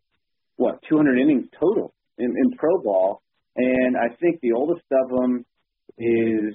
what 0.56 0.78
200 0.88 1.18
innings 1.18 1.46
total 1.58 1.94
in, 2.18 2.26
in 2.26 2.52
pro 2.58 2.82
ball, 2.82 3.22
and 3.56 3.96
I 3.96 4.14
think 4.20 4.40
the 4.40 4.52
oldest 4.52 4.84
of 4.92 5.08
them 5.08 5.44
is 5.98 6.54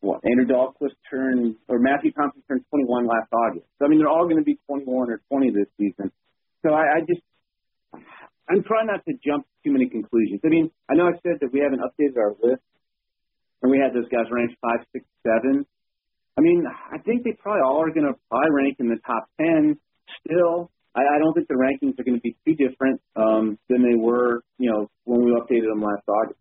what 0.00 0.20
Andrew 0.24 0.46
Dalquist 0.46 0.94
turned 1.10 1.56
or 1.68 1.78
Matthew 1.78 2.12
Thompson 2.12 2.42
turned 2.46 2.64
21 2.70 3.06
last 3.06 3.32
August. 3.32 3.66
So 3.78 3.86
I 3.86 3.88
mean, 3.88 3.98
they're 3.98 4.08
all 4.08 4.24
going 4.24 4.38
to 4.38 4.44
be 4.44 4.58
21 4.66 5.10
or 5.10 5.20
20 5.30 5.50
this 5.50 5.70
season. 5.78 6.10
So 6.62 6.70
I, 6.74 6.98
I 6.98 7.00
just 7.06 7.22
I'm 8.50 8.62
trying 8.64 8.86
not 8.86 9.04
to 9.06 9.14
jump 9.24 9.46
too 9.64 9.72
many 9.72 9.88
conclusions. 9.88 10.40
I 10.44 10.48
mean, 10.48 10.70
I 10.90 10.94
know 10.94 11.06
I 11.06 11.16
said 11.22 11.38
that 11.40 11.52
we 11.52 11.60
haven't 11.60 11.80
updated 11.80 12.18
our 12.18 12.34
list 12.42 12.62
and 13.62 13.70
we 13.70 13.78
had 13.78 13.94
those 13.94 14.08
guys 14.08 14.26
ranked 14.30 14.54
five, 14.60 14.84
six, 14.92 15.04
seven. 15.26 15.64
I 16.36 16.40
mean, 16.40 16.64
I 16.66 16.98
think 16.98 17.24
they 17.24 17.32
probably 17.32 17.62
all 17.62 17.82
are 17.82 17.90
going 17.90 18.06
to 18.06 18.14
probably 18.30 18.50
rank 18.50 18.76
in 18.80 18.88
the 18.88 18.98
top 19.06 19.28
ten. 19.40 19.78
Still, 20.26 20.70
I, 20.94 21.00
I 21.00 21.18
don't 21.18 21.34
think 21.34 21.48
the 21.48 21.54
rankings 21.54 21.98
are 21.98 22.04
going 22.04 22.16
to 22.16 22.20
be 22.20 22.36
too 22.46 22.54
different 22.54 23.00
um, 23.16 23.58
than 23.68 23.82
they 23.82 23.94
were, 23.94 24.42
you 24.58 24.70
know, 24.70 24.90
when 25.04 25.24
we 25.24 25.32
updated 25.32 25.68
them 25.68 25.82
last 25.82 26.02
August. 26.08 26.38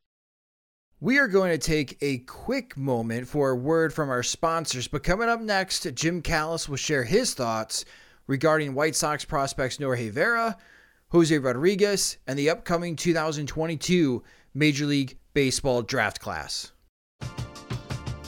We 1.00 1.18
are 1.18 1.28
going 1.28 1.52
to 1.52 1.58
take 1.58 1.98
a 2.02 2.20
quick 2.20 2.78
moment 2.78 3.28
for 3.28 3.50
a 3.50 3.56
word 3.56 3.92
from 3.92 4.10
our 4.10 4.22
sponsors, 4.22 4.88
but 4.88 5.04
coming 5.04 5.30
up 5.30 5.42
next, 5.42 5.92
Jim 5.96 6.22
Callis 6.22 6.70
will 6.70 6.78
share 6.78 7.04
his 7.04 7.34
thoughts 7.34 7.86
regarding 8.28 8.76
White 8.76 8.96
Sox 8.96 9.26
prospects 9.26 9.80
Norge 9.80 10.12
Vera, 10.12 10.58
Jose 11.10 11.36
Rodriguez, 11.36 12.18
and 12.28 12.38
the 12.38 12.52
upcoming 12.52 12.96
2022 12.96 14.24
Major 14.54 14.86
League 14.86 15.18
Baseball 15.34 15.82
draft 15.82 16.20
class. 16.20 16.72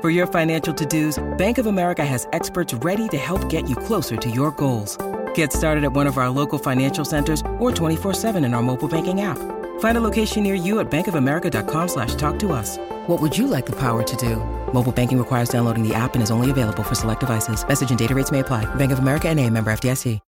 For 0.00 0.10
your 0.10 0.28
financial 0.28 0.72
to-dos, 0.72 1.18
Bank 1.38 1.58
of 1.58 1.66
America 1.66 2.04
has 2.04 2.28
experts 2.32 2.72
ready 2.72 3.08
to 3.08 3.18
help 3.18 3.50
get 3.50 3.68
you 3.68 3.74
closer 3.74 4.16
to 4.16 4.30
your 4.30 4.52
goals. 4.52 4.96
Get 5.34 5.52
started 5.52 5.82
at 5.82 5.92
one 5.92 6.06
of 6.06 6.18
our 6.18 6.30
local 6.30 6.56
financial 6.56 7.04
centers 7.04 7.40
or 7.58 7.72
24-7 7.72 8.36
in 8.44 8.54
our 8.54 8.62
mobile 8.62 8.86
banking 8.86 9.22
app. 9.22 9.38
Find 9.80 9.98
a 9.98 10.00
location 10.00 10.44
near 10.44 10.54
you 10.54 10.78
at 10.78 10.88
bankofamerica.com 10.88 11.88
slash 11.88 12.14
talk 12.14 12.38
to 12.38 12.52
us. 12.52 12.78
What 13.08 13.20
would 13.20 13.36
you 13.36 13.48
like 13.48 13.66
the 13.66 13.72
power 13.72 14.04
to 14.04 14.16
do? 14.16 14.36
Mobile 14.72 14.92
banking 14.92 15.18
requires 15.18 15.48
downloading 15.48 15.82
the 15.82 15.96
app 15.96 16.14
and 16.14 16.22
is 16.22 16.30
only 16.30 16.52
available 16.52 16.84
for 16.84 16.94
select 16.94 17.20
devices. 17.22 17.66
Message 17.66 17.90
and 17.90 17.98
data 17.98 18.14
rates 18.14 18.30
may 18.30 18.38
apply. 18.38 18.72
Bank 18.76 18.92
of 18.92 19.00
America 19.00 19.28
and 19.28 19.40
a 19.40 19.50
member 19.50 19.72
FDIC. 19.72 20.20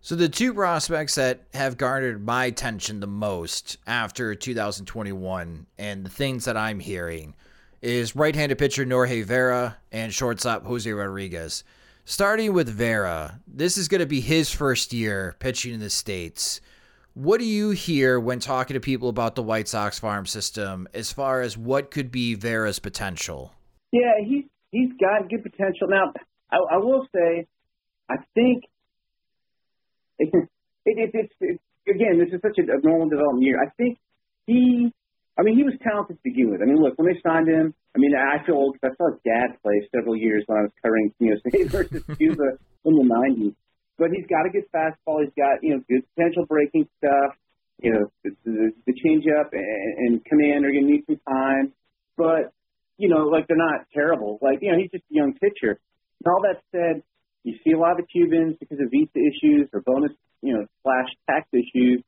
So 0.00 0.16
the 0.16 0.28
two 0.28 0.52
prospects 0.52 1.14
that 1.14 1.44
have 1.54 1.78
garnered 1.78 2.22
my 2.22 2.44
attention 2.44 3.00
the 3.00 3.06
most 3.06 3.78
after 3.86 4.34
2021 4.34 5.66
and 5.78 6.04
the 6.04 6.10
things 6.10 6.44
that 6.44 6.58
I'm 6.58 6.78
hearing 6.78 7.34
is 7.84 8.16
right-handed 8.16 8.56
pitcher 8.56 8.84
Norge 8.86 9.24
Vera 9.24 9.76
and 9.92 10.12
shortstop 10.12 10.64
Jose 10.64 10.90
Rodriguez. 10.90 11.64
Starting 12.06 12.52
with 12.52 12.68
Vera, 12.68 13.40
this 13.46 13.76
is 13.76 13.88
going 13.88 14.00
to 14.00 14.06
be 14.06 14.20
his 14.20 14.50
first 14.50 14.92
year 14.92 15.36
pitching 15.38 15.74
in 15.74 15.80
the 15.80 15.90
States. 15.90 16.60
What 17.12 17.38
do 17.38 17.46
you 17.46 17.70
hear 17.70 18.18
when 18.18 18.40
talking 18.40 18.74
to 18.74 18.80
people 18.80 19.08
about 19.08 19.34
the 19.34 19.42
White 19.42 19.68
Sox 19.68 19.98
farm 19.98 20.26
system 20.26 20.88
as 20.94 21.12
far 21.12 21.42
as 21.42 21.56
what 21.56 21.90
could 21.90 22.10
be 22.10 22.34
Vera's 22.34 22.78
potential? 22.78 23.52
Yeah, 23.92 24.14
he's 24.24 24.44
he's 24.70 24.90
got 24.98 25.28
good 25.28 25.42
potential. 25.42 25.86
Now, 25.88 26.12
I, 26.50 26.56
I 26.56 26.76
will 26.78 27.06
say, 27.14 27.46
I 28.08 28.16
think 28.34 28.64
it, 30.18 30.30
it, 30.32 30.48
it, 30.86 31.30
it's 31.40 31.60
again, 31.88 32.18
this 32.18 32.34
is 32.34 32.40
such 32.42 32.58
a 32.58 32.86
normal 32.86 33.08
development 33.08 33.44
year. 33.44 33.62
I 33.62 33.68
think 33.76 33.98
he, 34.46 34.92
I 35.36 35.42
mean, 35.42 35.56
he 35.56 35.64
was 35.64 35.74
talented 35.82 36.16
to 36.16 36.22
begin 36.22 36.50
with. 36.50 36.62
I 36.62 36.64
mean, 36.64 36.78
look, 36.78 36.94
when 36.96 37.10
they 37.10 37.18
signed 37.18 37.48
him, 37.48 37.74
I 37.94 37.98
mean, 37.98 38.14
I 38.14 38.44
feel 38.46 38.54
old 38.54 38.74
because 38.74 38.94
I 38.94 38.96
saw 38.96 39.10
his 39.10 39.20
dad 39.26 39.58
play 39.62 39.82
several 39.94 40.16
years 40.16 40.44
when 40.46 40.58
I 40.58 40.62
was 40.62 40.74
covering 40.82 41.12
you 41.18 41.34
know 41.34 41.68
versus 41.68 42.02
Cuba 42.16 42.58
in 42.84 42.94
the 42.94 43.06
'90s. 43.06 43.54
But 43.98 44.10
he's 44.14 44.26
got 44.26 44.46
a 44.46 44.50
good 44.50 44.66
fastball. 44.70 45.22
He's 45.22 45.34
got 45.34 45.62
you 45.62 45.74
know 45.74 45.80
good 45.90 46.06
potential 46.14 46.46
breaking 46.46 46.86
stuff. 46.98 47.34
You 47.82 47.90
know, 47.90 48.04
the, 48.22 48.30
the, 48.44 48.70
the 48.86 48.94
changeup 48.94 49.50
and, 49.52 49.98
and 49.98 50.24
command 50.24 50.64
are 50.64 50.70
going 50.70 50.86
to 50.86 50.92
need 50.92 51.04
some 51.06 51.20
time. 51.26 51.72
But 52.16 52.54
you 52.96 53.08
know, 53.08 53.26
like 53.26 53.48
they're 53.48 53.56
not 53.56 53.86
terrible. 53.92 54.38
Like 54.40 54.58
you 54.62 54.70
know, 54.70 54.78
he's 54.78 54.90
just 54.90 55.04
a 55.10 55.14
young 55.14 55.34
pitcher. 55.34 55.80
And 56.22 56.26
all 56.30 56.42
that 56.42 56.62
said, 56.70 57.02
you 57.42 57.58
see 57.64 57.72
a 57.72 57.78
lot 57.78 57.98
of 57.98 58.06
Cubans 58.06 58.56
because 58.58 58.78
of 58.78 58.86
visa 58.90 59.18
issues 59.18 59.68
or 59.72 59.82
bonus, 59.82 60.12
you 60.42 60.54
know, 60.54 60.66
slash 60.82 61.10
tax 61.28 61.48
issues. 61.52 62.02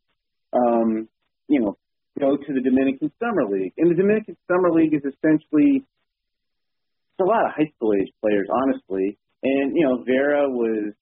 Um, 0.53 1.09
you 1.49 1.61
know, 1.61 1.77
go 2.19 2.37
to 2.37 2.53
the 2.53 2.61
Dominican 2.61 3.13
Summer 3.21 3.45
League, 3.49 3.73
and 3.79 3.91
the 3.91 3.95
Dominican 3.95 4.37
Summer 4.49 4.73
League 4.73 4.95
is 4.95 5.03
essentially 5.05 5.85
it's 7.17 7.21
a 7.21 7.25
lot 7.25 7.47
of 7.47 7.53
high 7.57 7.71
school 7.77 7.95
age 7.95 8.13
players, 8.21 8.49
honestly. 8.53 9.19
And 9.43 9.77
you 9.77 9.85
know, 9.89 10.05
Vera 10.05 10.49
was 10.49 10.93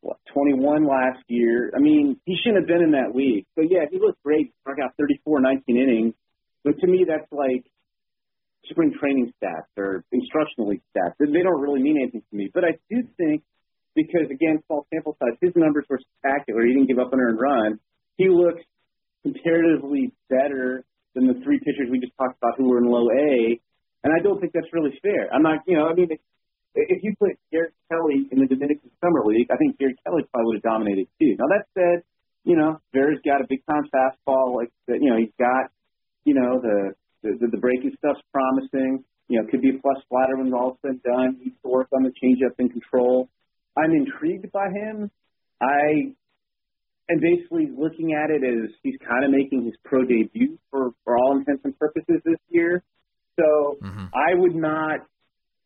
what 0.00 0.18
21 0.32 0.86
last 0.86 1.22
year. 1.28 1.72
I 1.74 1.80
mean, 1.80 2.20
he 2.24 2.36
shouldn't 2.42 2.62
have 2.62 2.68
been 2.68 2.82
in 2.82 2.92
that 2.92 3.14
league. 3.14 3.46
So 3.54 3.62
yeah, 3.62 3.86
he 3.90 3.98
looked 3.98 4.22
great. 4.22 4.52
Struck 4.62 4.78
out 4.82 4.94
34, 4.98 5.40
19 5.40 5.76
innings. 5.76 6.14
But 6.64 6.78
to 6.80 6.86
me, 6.86 7.04
that's 7.06 7.30
like 7.30 7.64
spring 8.70 8.92
training 8.98 9.32
stats 9.40 9.70
or 9.76 10.04
instructional 10.10 10.70
league 10.70 10.82
stats. 10.96 11.14
They 11.18 11.42
don't 11.42 11.60
really 11.60 11.82
mean 11.82 11.98
anything 12.00 12.22
to 12.30 12.36
me. 12.36 12.50
But 12.52 12.64
I 12.64 12.78
do 12.90 13.02
think 13.16 13.42
because 13.94 14.30
again, 14.30 14.62
small 14.66 14.86
sample 14.92 15.16
size, 15.20 15.38
his 15.40 15.52
numbers 15.54 15.84
were 15.88 16.00
spectacular. 16.00 16.64
He 16.66 16.74
didn't 16.74 16.88
give 16.88 16.98
up 16.98 17.12
an 17.12 17.20
earned 17.20 17.38
run. 17.40 17.78
He 18.16 18.28
looks 18.28 18.62
comparatively 19.24 20.12
better 20.28 20.84
than 21.14 21.26
the 21.26 21.40
three 21.42 21.58
pitchers 21.58 21.88
we 21.90 21.98
just 21.98 22.12
talked 22.20 22.36
about 22.38 22.54
who 22.58 22.68
were 22.68 22.78
in 22.78 22.86
low 22.86 23.08
A. 23.08 23.58
And 24.04 24.12
I 24.12 24.22
don't 24.22 24.38
think 24.38 24.52
that's 24.52 24.68
really 24.72 24.92
fair. 25.00 25.32
I'm 25.32 25.42
not, 25.42 25.64
you 25.66 25.76
know, 25.76 25.88
I 25.88 25.94
mean, 25.94 26.08
if 26.74 27.02
you 27.02 27.14
put 27.18 27.40
Garrett 27.50 27.72
Kelly 27.90 28.28
in 28.30 28.38
the 28.40 28.46
Dominican 28.46 28.90
Summer 29.00 29.24
League, 29.24 29.48
I 29.50 29.56
think 29.56 29.78
Garrett 29.78 29.96
Kelly 30.04 30.22
probably 30.30 30.54
would 30.54 30.60
have 30.60 30.68
dominated 30.68 31.08
too. 31.18 31.36
Now 31.38 31.48
that 31.48 31.64
said, 31.72 32.04
you 32.44 32.56
know, 32.56 32.78
Vera's 32.92 33.20
got 33.24 33.40
a 33.40 33.46
big 33.48 33.64
time 33.64 33.88
fastball. 33.88 34.54
Like, 34.54 34.70
you 34.88 35.08
know, 35.08 35.16
he's 35.16 35.32
got, 35.38 35.72
you 36.24 36.34
know, 36.34 36.60
the 36.60 36.92
the, 37.22 37.48
the 37.50 37.56
breaking 37.56 37.96
stuff's 37.96 38.20
promising. 38.32 39.04
You 39.28 39.40
know, 39.40 39.48
could 39.50 39.62
be 39.62 39.70
a 39.70 39.80
plus 39.80 39.96
flatter 40.10 40.36
when 40.36 40.52
all 40.52 40.76
said 40.82 41.00
and 41.00 41.02
done. 41.02 41.36
He 41.38 41.44
needs 41.48 41.56
to 41.64 41.70
work 41.70 41.88
on 41.96 42.02
the 42.02 42.12
changeup 42.12 42.52
and 42.58 42.70
control. 42.70 43.30
I'm 43.78 43.92
intrigued 43.92 44.52
by 44.52 44.68
him. 44.68 45.10
I 45.62 46.12
am 47.10 47.20
basically 47.20 47.68
looking 47.76 48.14
at 48.14 48.30
it 48.30 48.42
as 48.42 48.70
he's 48.82 48.96
kind 49.06 49.24
of 49.24 49.30
making 49.30 49.64
his 49.64 49.74
pro 49.84 50.04
debut 50.04 50.58
for 50.70 50.92
for 51.04 51.16
all 51.16 51.36
intents 51.36 51.62
and 51.64 51.78
purposes 51.78 52.20
this 52.24 52.40
year. 52.48 52.82
So 53.38 53.76
mm-hmm. 53.82 54.06
I 54.14 54.34
would 54.34 54.54
not 54.54 55.00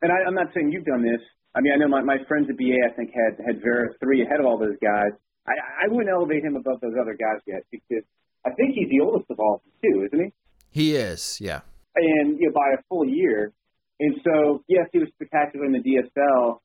and 0.03 0.13
I, 0.13 0.27
I'm 0.27 0.35
not 0.35 0.49
saying 0.55 0.71
you've 0.73 0.87
done 0.87 1.03
this. 1.03 1.21
I 1.55 1.61
mean, 1.61 1.73
I 1.75 1.77
know 1.77 1.89
my, 1.89 2.03
my 2.03 2.19
friends 2.29 2.47
at 2.51 2.57
BA, 2.57 2.79
I 2.87 2.95
think, 2.95 3.11
had 3.11 3.45
had 3.45 3.63
Vera 3.63 3.89
three 4.01 4.23
ahead 4.23 4.39
of 4.39 4.47
all 4.47 4.59
those 4.59 4.79
guys. 4.83 5.11
I, 5.47 5.53
I 5.85 5.89
wouldn't 5.89 6.11
elevate 6.11 6.45
him 6.45 6.57
above 6.57 6.81
those 6.81 6.95
other 7.01 7.17
guys 7.19 7.41
yet 7.47 7.65
because 7.71 8.05
I 8.45 8.51
think 8.51 8.75
he's 8.75 8.89
the 8.91 9.01
oldest 9.01 9.31
of 9.31 9.41
all 9.41 9.63
too, 9.83 10.07
isn't 10.07 10.25
he? 10.25 10.33
He 10.71 10.97
is, 10.97 11.41
yeah. 11.41 11.61
And 11.97 12.39
you 12.39 12.49
know, 12.49 12.55
by 12.55 12.79
a 12.79 12.83
full 12.89 13.07
year. 13.09 13.53
And 13.99 14.15
so, 14.23 14.63
yes, 14.69 14.87
he 14.93 15.01
was 15.01 15.09
spectacular 15.15 15.67
in 15.67 15.73
the 15.73 15.83
DSL, 15.83 16.61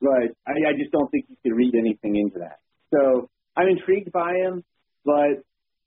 but 0.00 0.30
I, 0.46 0.70
I 0.70 0.72
just 0.78 0.92
don't 0.92 1.10
think 1.10 1.26
you 1.28 1.36
could 1.42 1.56
read 1.56 1.74
anything 1.74 2.14
into 2.14 2.38
that. 2.38 2.60
So 2.94 3.28
I'm 3.56 3.68
intrigued 3.68 4.12
by 4.12 4.34
him, 4.34 4.64
but 5.04 5.42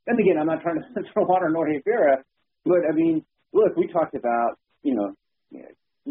and 0.08 0.20
again, 0.20 0.38
I'm 0.40 0.48
not 0.48 0.62
trying 0.62 0.78
to 0.82 1.04
throw 1.14 1.26
water 1.26 1.48
on 1.48 1.54
Norge 1.54 1.84
Vera, 1.86 2.24
but 2.66 2.80
I 2.90 2.94
mean, 2.94 3.24
look, 3.54 3.76
we 3.76 3.88
talked 3.88 4.16
about 4.16 4.58
you 4.82 4.96
know 4.96 5.14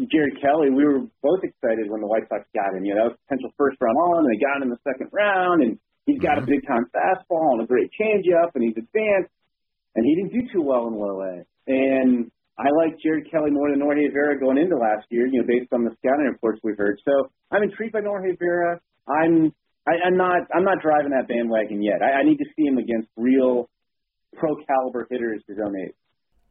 Jared 0.07 0.39
Kelley, 0.39 0.69
we 0.69 0.85
were 0.85 1.03
both 1.21 1.43
excited 1.43 1.89
when 1.89 1.99
the 1.99 2.07
White 2.07 2.29
Sox 2.29 2.47
got 2.55 2.71
him. 2.71 2.85
You 2.85 2.95
know, 2.95 3.03
that 3.03 3.09
was 3.11 3.17
potential 3.27 3.51
first 3.57 3.75
round 3.81 3.97
on, 3.97 4.23
and 4.23 4.29
they 4.31 4.39
got 4.39 4.61
him 4.61 4.71
in 4.71 4.71
the 4.71 4.83
second 4.87 5.09
round, 5.11 5.63
and 5.63 5.79
he's 6.05 6.21
got 6.21 6.39
mm-hmm. 6.39 6.47
a 6.47 6.53
big 6.55 6.63
time 6.63 6.87
fastball 6.95 7.59
and 7.59 7.63
a 7.63 7.67
great 7.67 7.91
changeup, 7.99 8.55
and 8.55 8.63
he's 8.63 8.77
advanced, 8.77 9.33
and 9.95 10.05
he 10.05 10.15
didn't 10.15 10.31
do 10.31 10.47
too 10.53 10.63
well 10.63 10.87
in 10.87 10.95
low 10.95 11.19
A. 11.19 11.43
And 11.67 12.31
I 12.55 12.71
like 12.71 12.99
Jared 13.03 13.27
Kelley 13.31 13.51
more 13.51 13.71
than 13.71 13.79
Norge 13.79 14.07
Vera 14.13 14.39
going 14.39 14.57
into 14.57 14.77
last 14.77 15.07
year, 15.09 15.27
you 15.27 15.41
know, 15.41 15.47
based 15.47 15.71
on 15.73 15.83
the 15.83 15.91
scouting 15.99 16.31
reports 16.31 16.59
we've 16.63 16.77
heard. 16.77 16.99
So 17.03 17.31
I'm 17.51 17.63
intrigued 17.63 17.93
by 17.93 18.01
Norge 18.01 18.37
Vera. 18.39 18.79
I'm 19.07 19.51
I, 19.89 20.07
I'm 20.07 20.17
not 20.17 20.41
I'm 20.53 20.63
not 20.63 20.81
driving 20.81 21.11
that 21.11 21.27
bandwagon 21.27 21.81
yet. 21.81 22.01
I, 22.01 22.19
I 22.19 22.23
need 22.23 22.37
to 22.37 22.45
see 22.55 22.65
him 22.67 22.77
against 22.77 23.09
real 23.17 23.69
pro 24.35 24.55
caliber 24.55 25.07
hitters 25.09 25.41
his 25.47 25.57
own. 25.63 25.73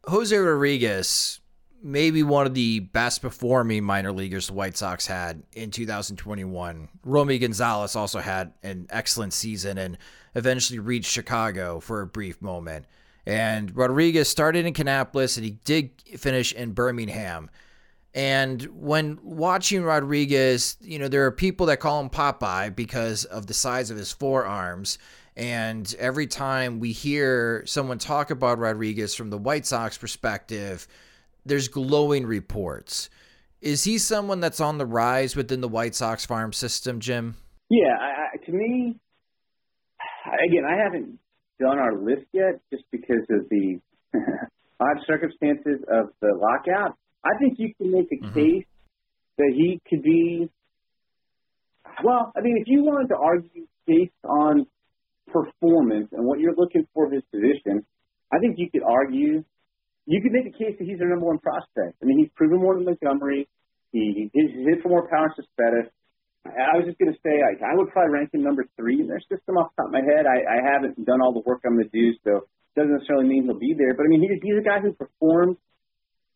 Jose 0.06 0.36
Rodriguez 0.36 1.40
maybe 1.82 2.22
one 2.22 2.46
of 2.46 2.54
the 2.54 2.80
best 2.80 3.22
performing 3.22 3.84
minor 3.84 4.12
leaguers 4.12 4.48
the 4.48 4.52
White 4.52 4.76
Sox 4.76 5.06
had 5.06 5.42
in 5.52 5.70
2021. 5.70 6.88
Romy 7.04 7.38
Gonzalez 7.38 7.96
also 7.96 8.18
had 8.18 8.52
an 8.62 8.86
excellent 8.90 9.32
season 9.32 9.78
and 9.78 9.98
eventually 10.34 10.78
reached 10.78 11.10
Chicago 11.10 11.80
for 11.80 12.00
a 12.00 12.06
brief 12.06 12.42
moment. 12.42 12.86
And 13.26 13.74
Rodriguez 13.76 14.28
started 14.28 14.66
in 14.66 14.72
Kannapolis 14.72 15.36
and 15.36 15.44
he 15.44 15.52
did 15.64 15.90
finish 16.16 16.52
in 16.52 16.72
Birmingham. 16.72 17.50
And 18.18 18.62
when 18.74 19.20
watching 19.22 19.84
Rodriguez, 19.84 20.76
you 20.80 20.98
know, 20.98 21.06
there 21.06 21.24
are 21.26 21.30
people 21.30 21.66
that 21.66 21.78
call 21.78 22.00
him 22.00 22.10
Popeye 22.10 22.74
because 22.74 23.24
of 23.24 23.46
the 23.46 23.54
size 23.54 23.92
of 23.92 23.96
his 23.96 24.10
forearms. 24.10 24.98
And 25.36 25.94
every 26.00 26.26
time 26.26 26.80
we 26.80 26.90
hear 26.90 27.62
someone 27.64 27.98
talk 27.98 28.32
about 28.32 28.58
Rodriguez 28.58 29.14
from 29.14 29.30
the 29.30 29.38
White 29.38 29.66
Sox 29.66 29.96
perspective, 29.96 30.88
there's 31.46 31.68
glowing 31.68 32.26
reports. 32.26 33.08
Is 33.60 33.84
he 33.84 33.98
someone 33.98 34.40
that's 34.40 34.58
on 34.58 34.78
the 34.78 34.86
rise 34.86 35.36
within 35.36 35.60
the 35.60 35.68
White 35.68 35.94
Sox 35.94 36.26
farm 36.26 36.52
system, 36.52 36.98
Jim? 36.98 37.36
Yeah, 37.70 37.94
I, 38.00 38.36
to 38.44 38.50
me, 38.50 38.96
again, 40.44 40.64
I 40.68 40.76
haven't 40.76 41.20
done 41.60 41.78
our 41.78 41.94
list 41.94 42.26
yet 42.32 42.58
just 42.72 42.82
because 42.90 43.26
of 43.30 43.48
the 43.48 43.78
odd 44.80 44.96
circumstances 45.06 45.84
of 45.88 46.08
the 46.20 46.34
lockout. 46.34 46.96
I 47.24 47.38
think 47.38 47.58
you 47.58 47.74
can 47.74 47.92
make 47.92 48.08
a 48.12 48.16
mm-hmm. 48.16 48.34
case 48.34 48.66
that 49.38 49.52
he 49.54 49.80
could 49.88 50.02
be. 50.02 50.48
Well, 52.04 52.32
I 52.36 52.40
mean, 52.40 52.58
if 52.60 52.68
you 52.68 52.84
wanted 52.84 53.08
to 53.08 53.16
argue 53.16 53.66
based 53.86 54.12
on 54.24 54.66
performance 55.32 56.08
and 56.12 56.24
what 56.24 56.38
you're 56.38 56.54
looking 56.56 56.86
for 56.94 57.10
his 57.10 57.22
position, 57.32 57.84
I 58.32 58.38
think 58.38 58.56
you 58.58 58.70
could 58.70 58.82
argue 58.82 59.44
you 60.08 60.22
could 60.22 60.32
make 60.32 60.48
a 60.48 60.56
case 60.56 60.72
that 60.78 60.88
he's 60.88 60.98
their 60.98 61.12
number 61.12 61.26
one 61.26 61.38
prospect. 61.38 62.00
I 62.00 62.06
mean, 62.08 62.18
he's 62.18 62.32
proven 62.34 62.60
more 62.60 62.74
than 62.74 62.84
Montgomery. 62.84 63.48
He 63.92 64.30
he's 64.32 64.50
hit 64.64 64.82
for 64.82 64.88
more 64.88 65.08
power 65.08 65.28
than 65.28 65.44
Cespedes. 65.44 65.92
I 66.48 66.80
was 66.80 66.86
just 66.88 66.96
going 66.96 67.12
to 67.12 67.20
say 67.20 67.44
I, 67.44 67.60
I 67.60 67.76
would 67.76 67.92
probably 67.92 68.16
rank 68.16 68.32
him 68.32 68.40
number 68.40 68.64
three 68.76 69.00
in 69.00 69.06
their 69.06 69.20
system 69.20 69.60
off 69.60 69.68
the 69.76 69.84
top 69.84 69.88
of 69.90 69.92
my 69.92 70.00
head. 70.00 70.24
I, 70.24 70.40
I 70.48 70.58
haven't 70.64 70.96
done 71.04 71.20
all 71.20 71.36
the 71.36 71.44
work 71.44 71.60
I'm 71.66 71.76
going 71.76 71.90
to 71.90 71.92
do, 71.92 72.16
so 72.24 72.48
it 72.48 72.74
doesn't 72.76 72.94
necessarily 72.94 73.28
mean 73.28 73.44
he'll 73.44 73.60
be 73.60 73.74
there. 73.76 73.92
But 73.92 74.04
I 74.04 74.08
mean, 74.08 74.24
he's, 74.24 74.40
he's 74.40 74.56
a 74.56 74.64
guy 74.64 74.80
who 74.80 74.96
performed 74.96 75.60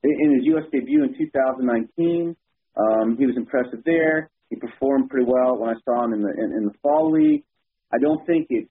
in, 0.05 0.35
his 0.37 0.45
U.S. 0.47 0.65
debut 0.73 1.05
in 1.05 1.17
2019. 1.17 2.37
Um, 2.77 3.17
he 3.19 3.27
was 3.27 3.37
impressive 3.37 3.85
there. 3.85 4.31
He 4.51 4.57
performed 4.57 5.11
pretty 5.11 5.27
well 5.27 5.57
when 5.57 5.71
I 5.71 5.79
saw 5.85 6.05
him 6.05 6.13
in 6.13 6.23
the 6.23 6.29
in, 6.29 6.53
in 6.57 6.65
the 6.65 6.75
fall 6.83 7.11
league. 7.13 7.45
I 7.93 7.99
don't 7.99 8.25
think 8.27 8.47
it's 8.51 8.69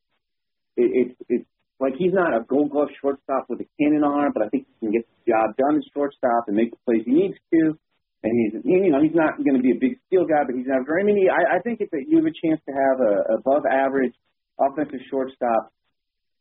it, 0.78 0.90
it's 0.94 1.16
it's 1.30 1.46
like 1.80 1.94
he's 1.98 2.14
not 2.14 2.38
a 2.38 2.46
Gold 2.46 2.72
Glove 2.72 2.90
shortstop 3.02 3.46
with 3.50 3.62
a 3.62 3.68
cannon 3.80 4.04
arm, 4.04 4.32
but 4.34 4.44
I 4.44 4.50
think 4.50 4.68
he 4.68 4.86
can 4.86 4.94
get 4.94 5.06
the 5.06 5.32
job 5.32 5.58
done 5.58 5.78
as 5.78 5.84
shortstop 5.94 6.46
and 6.48 6.56
make 6.56 6.72
the 6.72 6.78
plays 6.86 7.02
he 7.06 7.12
needs 7.12 7.38
to. 7.54 7.78
And 8.24 8.32
he's 8.38 8.62
you 8.64 8.92
know 8.92 9.02
he's 9.02 9.16
not 9.16 9.38
going 9.38 9.58
to 9.58 9.64
be 9.64 9.72
a 9.72 9.80
big 9.80 9.98
steal 10.06 10.26
guy, 10.26 10.46
but 10.46 10.56
he's 10.56 10.70
not 10.70 10.86
very. 10.86 11.02
He, 11.14 11.30
I, 11.30 11.58
I 11.58 11.60
think 11.62 11.82
it's 11.82 11.94
a, 11.94 12.02
you 12.06 12.18
have 12.18 12.30
a 12.30 12.38
chance 12.38 12.62
to 12.70 12.74
have 12.74 12.98
a 13.02 13.42
above 13.42 13.66
average 13.66 14.14
offensive 14.60 15.02
shortstop 15.10 15.74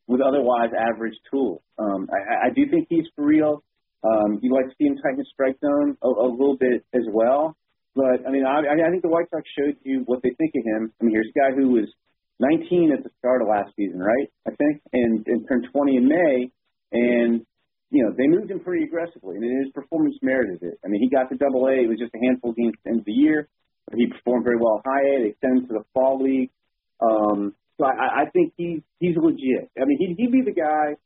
with 0.07 0.20
otherwise 0.20 0.70
average 0.76 1.16
tools. 1.31 1.62
Um, 1.79 2.09
I, 2.12 2.48
I 2.48 2.50
do 2.53 2.68
think 2.68 2.88
he's 2.90 3.09
for 3.16 3.24
real. 3.24 3.64
Um, 4.02 4.40
you 4.42 4.52
like 4.52 4.66
to 4.66 4.74
see 4.78 4.86
him 4.86 4.96
tighten 4.96 5.18
the 5.18 5.26
strike 5.32 5.60
zone 5.60 5.96
a, 6.02 6.08
a 6.08 6.28
little 6.28 6.56
bit 6.56 6.84
as 6.94 7.04
well. 7.12 7.56
But 7.94 8.26
I 8.26 8.30
mean, 8.30 8.46
I, 8.46 8.60
I 8.64 8.90
think 8.90 9.02
the 9.02 9.08
White 9.12 9.28
Sox 9.30 9.42
showed 9.58 9.76
you 9.82 10.02
what 10.06 10.22
they 10.22 10.30
think 10.38 10.52
of 10.56 10.64
him. 10.64 10.92
I 11.00 11.04
mean, 11.04 11.14
here's 11.14 11.28
a 11.28 11.38
guy 11.38 11.54
who 11.54 11.74
was 11.74 11.86
19 12.38 12.92
at 12.96 13.04
the 13.04 13.10
start 13.18 13.42
of 13.42 13.48
last 13.48 13.74
season, 13.76 14.00
right? 14.00 14.30
I 14.46 14.54
think, 14.56 14.80
and, 14.92 15.26
and 15.26 15.46
turned 15.48 15.68
20 15.70 15.96
in 15.96 16.08
May, 16.08 16.50
and 16.92 17.44
you 17.90 18.04
know 18.04 18.14
they 18.16 18.26
moved 18.26 18.50
him 18.50 18.60
pretty 18.60 18.84
aggressively, 18.84 19.36
and 19.36 19.44
his 19.64 19.72
performance 19.72 20.16
merited 20.22 20.62
it. 20.62 20.78
I 20.84 20.88
mean, 20.88 21.02
he 21.02 21.10
got 21.10 21.28
to 21.28 21.36
Double 21.36 21.66
A. 21.66 21.84
It 21.84 21.88
was 21.88 21.98
just 21.98 22.14
a 22.14 22.24
handful 22.24 22.50
of 22.50 22.56
games 22.56 22.72
at 22.78 22.84
the 22.84 22.90
end 22.90 23.00
of 23.00 23.04
the 23.04 23.12
year, 23.12 23.48
but 23.86 23.98
he 23.98 24.06
performed 24.06 24.44
very 24.44 24.56
well 24.56 24.80
high 24.86 25.04
A. 25.04 25.14
They 25.28 25.34
sent 25.40 25.58
him 25.58 25.66
to 25.68 25.74
the 25.74 25.84
fall 25.92 26.22
league. 26.22 26.50
Um, 27.00 27.54
so 27.76 27.84
I, 27.84 28.22
I 28.22 28.30
think 28.32 28.54
he's 28.56 28.80
he's 29.00 29.16
legit. 29.16 29.68
I 29.76 29.84
mean, 29.84 29.98
he'd, 29.98 30.16
he'd 30.16 30.32
be 30.32 30.42
the 30.42 30.54
guy 30.54 30.96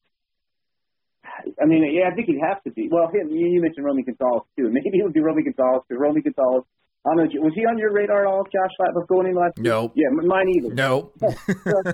I 1.60 1.66
mean, 1.66 1.84
yeah, 1.92 2.10
I 2.10 2.14
think 2.14 2.28
he'd 2.28 2.42
have 2.42 2.62
to 2.64 2.70
be. 2.70 2.88
Well, 2.90 3.08
him, 3.08 3.30
you 3.30 3.60
mentioned 3.60 3.84
Romy 3.84 4.02
Gonzalez 4.02 4.42
too. 4.56 4.68
Maybe 4.70 4.98
it 4.98 5.04
would 5.04 5.12
be 5.12 5.20
Romy 5.20 5.42
Gonzalez 5.42 5.82
because 5.88 6.00
Romy 6.00 6.22
Gonzalez. 6.22 6.64
I 7.04 7.12
don't 7.12 7.28
know. 7.28 7.44
Was 7.44 7.52
he 7.54 7.68
on 7.68 7.76
your 7.76 7.92
radar 7.92 8.24
at 8.24 8.26
all, 8.26 8.44
Josh? 8.44 8.72
Before 8.94 9.26
any 9.26 9.36
last? 9.36 9.58
No. 9.58 9.92
Yeah, 9.94 10.08
mine 10.08 10.48
either. 10.56 10.72
No. 10.72 11.12
so, 11.20 11.28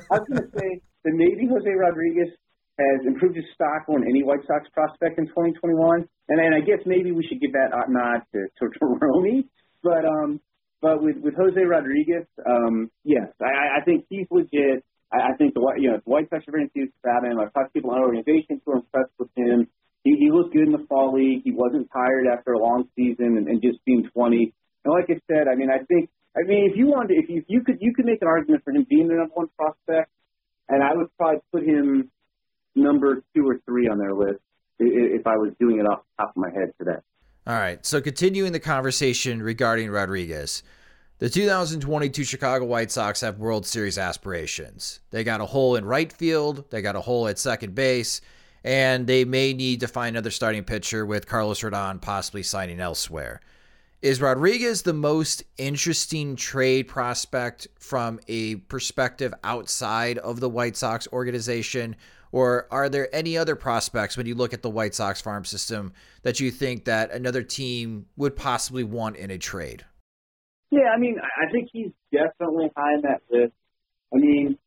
I 0.07 0.23
was 0.23 0.27
going 0.31 0.47
to 0.47 0.51
say 0.55 0.79
that 1.03 1.15
maybe 1.19 1.51
Jose 1.51 1.67
Rodriguez 1.67 2.31
has 2.79 3.07
improved 3.07 3.37
his 3.37 3.45
stock 3.55 3.89
on 3.89 4.05
any 4.09 4.23
White 4.23 4.47
Sox 4.47 4.69
prospect 4.73 5.19
in 5.19 5.27
2021, 5.27 6.07
and 6.29 6.41
and 6.41 6.55
I 6.55 6.61
guess 6.61 6.79
maybe 6.87 7.13
we 7.13 7.27
should 7.27 7.41
give 7.41 7.53
that 7.53 7.75
nod 7.89 8.23
to 8.33 8.47
to, 8.47 8.65
to 8.71 8.87
Romy, 8.87 9.49
but 9.83 10.05
um, 10.07 10.41
but 10.81 11.03
with 11.03 11.17
with 11.19 11.35
Jose 11.35 11.61
Rodriguez, 11.61 12.27
um, 12.47 12.91
yes, 13.05 13.29
I, 13.41 13.81
I 13.81 13.85
think 13.85 14.07
he's 14.09 14.27
legit. 14.31 14.85
I, 15.13 15.33
I 15.33 15.37
think 15.37 15.55
the 15.55 15.61
you 15.79 15.91
know 15.91 15.97
the 15.97 16.11
White 16.11 16.31
Sox 16.31 16.47
are 16.49 16.53
very 16.53 16.65
enthused 16.65 16.93
about 17.03 17.25
him. 17.25 17.39
I've 17.39 17.53
talked 17.53 17.73
to 17.73 17.81
people 17.81 17.93
in 17.93 17.99
our 17.99 18.05
organization 18.05 18.61
who 18.65 18.73
are 18.73 18.77
impressed 18.77 19.13
with 19.19 19.29
him. 19.37 19.69
He, 20.05 20.17
he 20.17 20.31
looked 20.31 20.55
good 20.55 20.67
in 20.67 20.73
the 20.73 20.87
fall 20.89 21.15
league. 21.15 21.43
He 21.45 21.53
wasn't 21.53 21.91
tired 21.93 22.27
after 22.27 22.53
a 22.53 22.59
long 22.59 22.89
season 22.97 23.37
and, 23.37 23.49
and 23.49 23.61
just 23.61 23.85
being 23.85 24.09
20. 24.15 24.55
And 24.85 24.95
like 24.95 25.11
I 25.11 25.21
said, 25.31 25.47
I 25.47 25.55
mean, 25.55 25.69
I 25.71 25.85
think, 25.85 26.09
I 26.35 26.47
mean, 26.47 26.71
if 26.71 26.77
you 26.77 26.87
wanted, 26.87 27.19
if 27.23 27.29
you, 27.29 27.39
if 27.39 27.45
you 27.49 27.63
could, 27.63 27.79
you 27.81 27.93
could 27.93 28.07
make 28.07 28.23
an 28.23 28.29
argument 28.29 28.65
for 28.65 28.71
him 28.71 28.87
being 28.89 29.09
the 29.09 29.15
number 29.15 29.35
one 29.35 29.49
prospect, 29.59 30.11
and 30.69 30.83
I 30.83 30.95
would 30.95 31.15
probably 31.19 31.41
put 31.53 31.65
him 31.65 32.11
number 32.75 33.23
two 33.35 33.47
or 33.47 33.59
three 33.67 33.89
on 33.89 33.99
their 33.99 34.15
list 34.15 34.41
if 34.79 35.27
I 35.27 35.37
was 35.37 35.53
doing 35.61 35.81
it 35.81 35.83
off 35.83 36.01
the 36.17 36.25
top 36.25 36.31
of 36.31 36.37
my 36.37 36.49
head 36.51 36.73
today. 36.79 36.99
All 37.47 37.55
right. 37.55 37.85
So 37.85 38.01
continuing 38.01 38.53
the 38.53 38.61
conversation 38.61 39.43
regarding 39.43 39.91
Rodriguez. 39.91 40.63
The 41.21 41.29
2022 41.29 42.25
Chicago 42.25 42.65
White 42.65 42.91
Sox 42.91 43.21
have 43.21 43.39
World 43.39 43.67
Series 43.67 43.99
aspirations. 43.99 45.01
They 45.11 45.23
got 45.23 45.43
a 45.43 45.45
hole 45.45 45.77
in 45.77 45.85
right 45.85 46.11
field, 46.11 46.65
they 46.71 46.81
got 46.81 46.97
a 46.97 47.03
hole 47.03 47.29
at 47.29 47.39
second 47.39 47.75
base, 47.75 48.23
and 48.65 49.07
they 49.07 49.27
may 49.27 49.53
need 49.53 49.81
to 49.81 49.87
find 49.87 50.17
another 50.17 50.31
starting 50.31 50.65
pitcher 50.65 51.05
with 51.05 51.29
Carlos 51.29 51.61
Rodon 51.61 52.01
possibly 52.01 52.43
signing 52.43 52.81
elsewhere. 52.81 53.43
Is 54.01 54.23
Rodriguez 54.23 54.81
the 54.81 54.95
most 54.95 55.43
interesting 55.59 56.37
trade 56.37 56.89
prospect 56.89 57.69
from 57.79 58.19
a 58.27 58.57
perspective 58.57 59.35
outside 59.45 60.17
of 60.17 60.41
the 60.41 60.49
White 60.49 60.79
Sox 60.79 61.07
organization? 61.13 61.97
Or 62.33 62.67
are 62.71 62.89
there 62.89 63.15
any 63.15 63.37
other 63.37 63.57
prospects 63.57 64.17
when 64.17 64.25
you 64.25 64.35
look 64.35 64.55
at 64.55 64.63
the 64.63 64.71
White 64.71 64.95
Sox 64.95 65.21
farm 65.21 65.45
system 65.45 65.93
that 66.23 66.41
you 66.41 66.51
think 66.51 66.87
that 66.87 67.11
another 67.11 67.43
team 67.43 68.07
would 68.17 68.37
possibly 68.37 68.85
want 68.85 69.17
in 69.17 69.31
a 69.31 69.37
trade? 69.37 69.85
Yeah, 70.71 70.95
I 70.95 70.99
mean, 70.99 71.17
I 71.19 71.51
think 71.51 71.69
he's 71.73 71.91
definitely 72.13 72.71
high 72.77 72.95
on 72.95 73.03
that 73.03 73.23
list. 73.31 73.55
I 74.15 74.19
mean, 74.19 74.59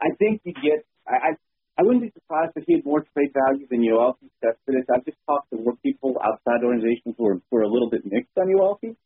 I 0.00 0.14
think 0.18 0.40
you 0.44 0.52
get. 0.54 0.84
I 1.06 1.36
I 1.76 1.82
wouldn't 1.82 2.02
be 2.02 2.12
surprised 2.14 2.52
if 2.56 2.64
he 2.66 2.74
had 2.74 2.84
more 2.84 3.04
trade 3.12 3.34
value 3.34 3.66
than 3.68 3.82
Yoelqui 3.82 4.30
Cespedes. 4.40 4.86
I've 4.94 5.04
just 5.04 5.18
talked 5.26 5.50
to 5.50 5.56
more 5.56 5.74
people 5.82 6.14
outside 6.22 6.62
organizations 6.62 7.16
who 7.18 7.26
are 7.26 7.40
who 7.50 7.56
are 7.58 7.66
a 7.66 7.68
little 7.68 7.90
bit 7.90 8.02
mixed 8.04 8.36
on 8.38 8.46
Yoelqui. 8.46 8.96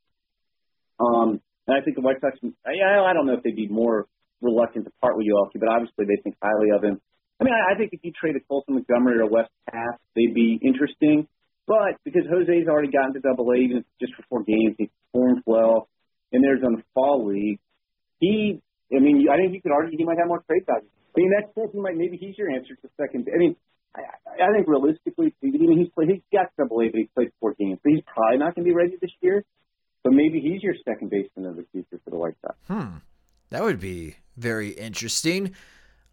Um, 1.01 1.41
and 1.67 1.77
I 1.77 1.81
think 1.83 1.97
the 1.97 2.03
White 2.03 2.21
Sox. 2.21 2.39
Yeah, 2.43 3.03
I 3.03 3.13
don't 3.13 3.27
know 3.27 3.35
if 3.35 3.43
they'd 3.43 3.57
be 3.57 3.69
more 3.69 4.07
reluctant 4.43 4.85
to 4.85 4.93
part 5.01 5.17
with 5.17 5.27
Yoelqui, 5.27 5.59
but 5.59 5.69
obviously 5.69 6.05
they 6.07 6.21
think 6.23 6.37
highly 6.43 6.71
of 6.77 6.85
him. 6.85 7.01
I 7.41 7.45
mean, 7.45 7.55
I, 7.55 7.75
I 7.75 7.79
think 7.79 7.91
if 7.93 8.01
you 8.03 8.13
traded 8.13 8.43
Colson 8.49 8.75
Montgomery 8.75 9.19
or 9.19 9.31
Wes 9.31 9.49
Kath, 9.71 9.99
they'd 10.15 10.35
be 10.35 10.59
interesting. 10.63 11.27
But 11.67 12.01
because 12.05 12.25
Jose's 12.29 12.67
already 12.69 12.91
gotten 12.91 13.15
to 13.15 13.21
Double 13.21 13.51
A 13.53 13.57
even 13.57 13.85
just 14.01 14.15
for 14.15 14.25
four 14.29 14.43
games, 14.43 14.77
he 14.79 14.91
performed 15.13 15.43
well, 15.47 15.89
and 16.33 16.43
there's 16.43 16.63
on 16.65 16.75
the 16.77 16.83
fall 16.95 17.27
league. 17.27 17.59
He, 18.21 18.61
I 18.95 19.01
mean, 19.01 19.27
I 19.31 19.37
think 19.37 19.55
you 19.55 19.63
could 19.63 19.73
argue 19.73 19.97
he 19.97 20.05
might 20.05 20.19
have 20.19 20.29
more 20.29 20.43
trade 20.47 20.65
value. 20.67 20.89
I 21.17 21.21
mean, 21.21 21.33
that's 21.35 21.73
he 21.73 21.81
might 21.81 21.97
maybe 21.97 22.17
he's 22.17 22.37
your 22.39 22.51
answer 22.51 22.75
to 22.75 22.89
second. 23.01 23.29
I 23.33 23.39
mean, 23.39 23.57
I, 23.95 24.03
I 24.45 24.53
think 24.55 24.69
realistically, 24.69 25.35
I 25.43 25.47
mean, 25.47 25.79
he's 25.79 25.89
played, 25.95 26.11
he's 26.11 26.23
got 26.33 26.47
Double 26.57 26.81
A, 26.83 26.89
but 26.89 26.99
he's 26.99 27.09
played 27.15 27.33
four 27.41 27.55
games, 27.59 27.79
he's 27.85 28.03
probably 28.07 28.39
not 28.39 28.55
going 28.55 28.65
to 28.65 28.71
be 28.71 28.75
ready 28.75 28.97
this 29.01 29.11
year. 29.21 29.45
But 30.05 30.13
maybe 30.13 30.41
he's 30.41 30.63
your 30.63 30.75
second 30.85 31.11
baseman 31.11 31.47
of 31.47 31.57
the 31.57 31.67
future 31.73 32.01
for 32.05 32.11
the 32.11 32.17
White 32.17 32.37
Sox. 32.41 32.57
Hmm, 32.69 32.99
that 33.51 33.63
would 33.63 33.81
be 33.81 34.17
very 34.37 34.71
interesting. 34.71 35.55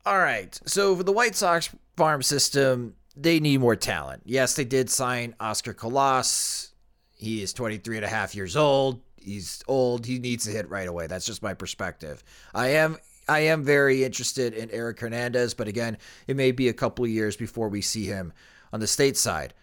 All 0.06 0.18
right, 0.20 0.60
so 0.66 0.96
for 0.96 1.04
the 1.04 1.12
White 1.12 1.36
Sox 1.36 1.70
farm 1.96 2.24
system, 2.24 2.96
they 3.16 3.40
need 3.40 3.60
more 3.60 3.76
talent. 3.76 4.24
Yes, 4.26 4.56
they 4.56 4.66
did 4.66 4.90
sign 4.90 5.36
Oscar 5.40 5.74
Colas. 5.74 6.74
He 7.16 7.42
is 7.42 7.54
23 7.54 7.98
and 7.98 8.06
a 8.06 8.10
half 8.10 8.36
years 8.36 8.56
old. 8.56 9.02
He's 9.18 9.64
old. 9.68 10.06
He 10.06 10.20
needs 10.20 10.46
to 10.46 10.52
hit 10.52 10.70
right 10.70 10.88
away. 10.88 11.08
That's 11.08 11.26
just 11.26 11.42
my 11.42 11.54
perspective. 11.54 12.24
I 12.54 12.70
am 12.70 12.98
I 13.28 13.40
am 13.40 13.64
very 13.64 14.04
interested 14.04 14.54
in 14.54 14.70
Erick 14.70 15.00
Hernandez, 15.00 15.56
but 15.56 15.68
again, 15.68 15.98
it 16.28 16.36
may 16.36 16.52
be 16.52 16.70
a 16.70 16.74
couple 16.74 17.06
of 17.06 17.12
years 17.12 17.36
before 17.36 17.70
we 17.70 17.82
see 17.82 18.06
him 18.06 18.34
on 18.72 18.80
the 18.80 18.88
state 18.88 19.18
side. 19.18 19.54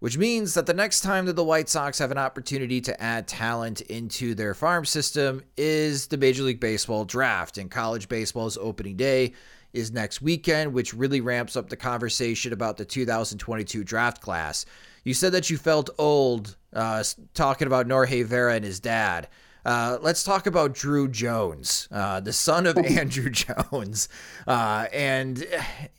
Which 0.00 0.18
means 0.18 0.54
that 0.54 0.66
the 0.66 0.74
next 0.74 1.02
time 1.02 1.26
that 1.26 1.36
the 1.36 1.44
White 1.44 1.68
Sox 1.68 2.00
have 2.00 2.10
an 2.10 2.18
opportunity 2.18 2.80
to 2.80 3.00
add 3.00 3.28
talent 3.28 3.82
into 3.82 4.34
their 4.34 4.52
farm 4.52 4.84
system 4.84 5.44
is 5.56 6.08
the 6.08 6.16
Major 6.16 6.42
League 6.42 6.58
Baseball 6.58 7.04
draft. 7.04 7.56
And 7.56 7.70
college 7.70 8.08
baseball's 8.08 8.58
opening 8.58 8.96
day 8.96 9.34
is 9.72 9.92
next 9.92 10.20
weekend, 10.20 10.72
which 10.72 10.92
really 10.92 11.20
ramps 11.20 11.54
up 11.54 11.68
the 11.68 11.76
conversation 11.76 12.52
about 12.52 12.78
the 12.78 12.84
2022 12.84 13.84
draft 13.84 14.20
class. 14.20 14.66
You 15.04 15.14
said 15.14 15.32
that 15.32 15.50
you 15.50 15.56
felt 15.58 15.90
old 15.98 16.56
uh, 16.72 17.02
talking 17.34 17.66
about 17.66 17.86
Norge 17.86 18.24
Vera 18.24 18.54
and 18.54 18.64
his 18.64 18.80
dad. 18.80 19.28
Uh, 19.64 19.98
let's 20.00 20.24
talk 20.24 20.46
about 20.46 20.74
Drew 20.74 21.08
Jones, 21.08 21.88
uh, 21.90 22.20
the 22.20 22.32
son 22.32 22.66
of 22.66 22.74
Andruw 22.76 23.30
Jones, 23.30 24.08
uh, 24.46 24.86
and 24.92 25.44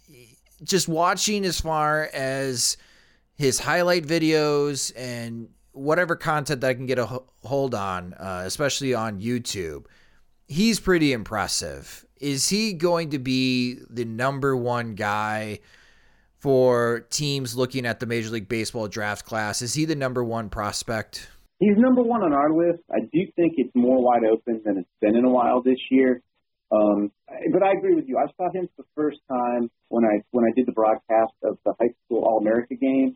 just 0.63 0.87
watching 0.87 1.45
as 1.45 1.59
far 1.59 2.09
as 2.13 2.77
his 3.35 3.59
highlight 3.59 4.05
videos 4.05 4.91
and 4.95 5.49
whatever 5.71 6.15
content 6.15 6.61
that 6.61 6.69
I 6.69 6.73
can 6.73 6.85
get 6.85 6.99
a 6.99 7.21
hold 7.43 7.73
on, 7.73 8.13
uh, 8.13 8.43
especially 8.45 8.93
on 8.93 9.21
YouTube. 9.21 9.85
He's 10.47 10.79
pretty 10.79 11.13
impressive 11.13 12.05
is 12.23 12.47
he 12.47 12.71
going 12.71 13.09
to 13.09 13.19
be 13.19 13.77
the 13.89 14.05
number 14.05 14.55
one 14.55 14.95
guy 14.95 15.59
for 16.43 17.07
teams 17.09 17.55
looking 17.55 17.85
at 17.85 18.01
the 18.01 18.05
Major 18.05 18.29
League 18.29 18.49
Baseball 18.49 18.89
draft 18.89 19.25
class? 19.25 19.61
Is 19.61 19.73
he 19.73 19.85
the 19.85 19.95
number 19.95 20.21
one 20.21 20.49
prospect? 20.49 21.29
He's 21.59 21.77
number 21.77 22.03
one 22.03 22.21
on 22.21 22.33
our 22.33 22.51
list. 22.51 22.83
I 22.91 22.99
do 22.99 23.19
think 23.37 23.53
it's 23.55 23.73
more 23.73 24.03
wide 24.03 24.25
open 24.29 24.61
than 24.65 24.77
it's 24.77 24.89
been 24.99 25.15
in 25.15 25.23
a 25.23 25.29
while 25.29 25.61
this 25.61 25.79
year. 25.89 26.21
Um, 26.69 27.13
but 27.53 27.63
I 27.63 27.71
agree 27.71 27.95
with 27.95 28.09
you. 28.09 28.17
I 28.17 28.25
saw 28.35 28.51
him 28.51 28.67
for 28.75 28.81
the 28.81 28.87
first 28.93 29.19
time 29.31 29.71
when 29.87 30.03
I 30.03 30.21
when 30.31 30.43
I 30.43 30.51
did 30.53 30.65
the 30.65 30.73
broadcast 30.73 31.31
of 31.43 31.57
the 31.63 31.73
high 31.79 31.93
school 32.03 32.25
All 32.25 32.39
America 32.39 32.75
game, 32.75 33.15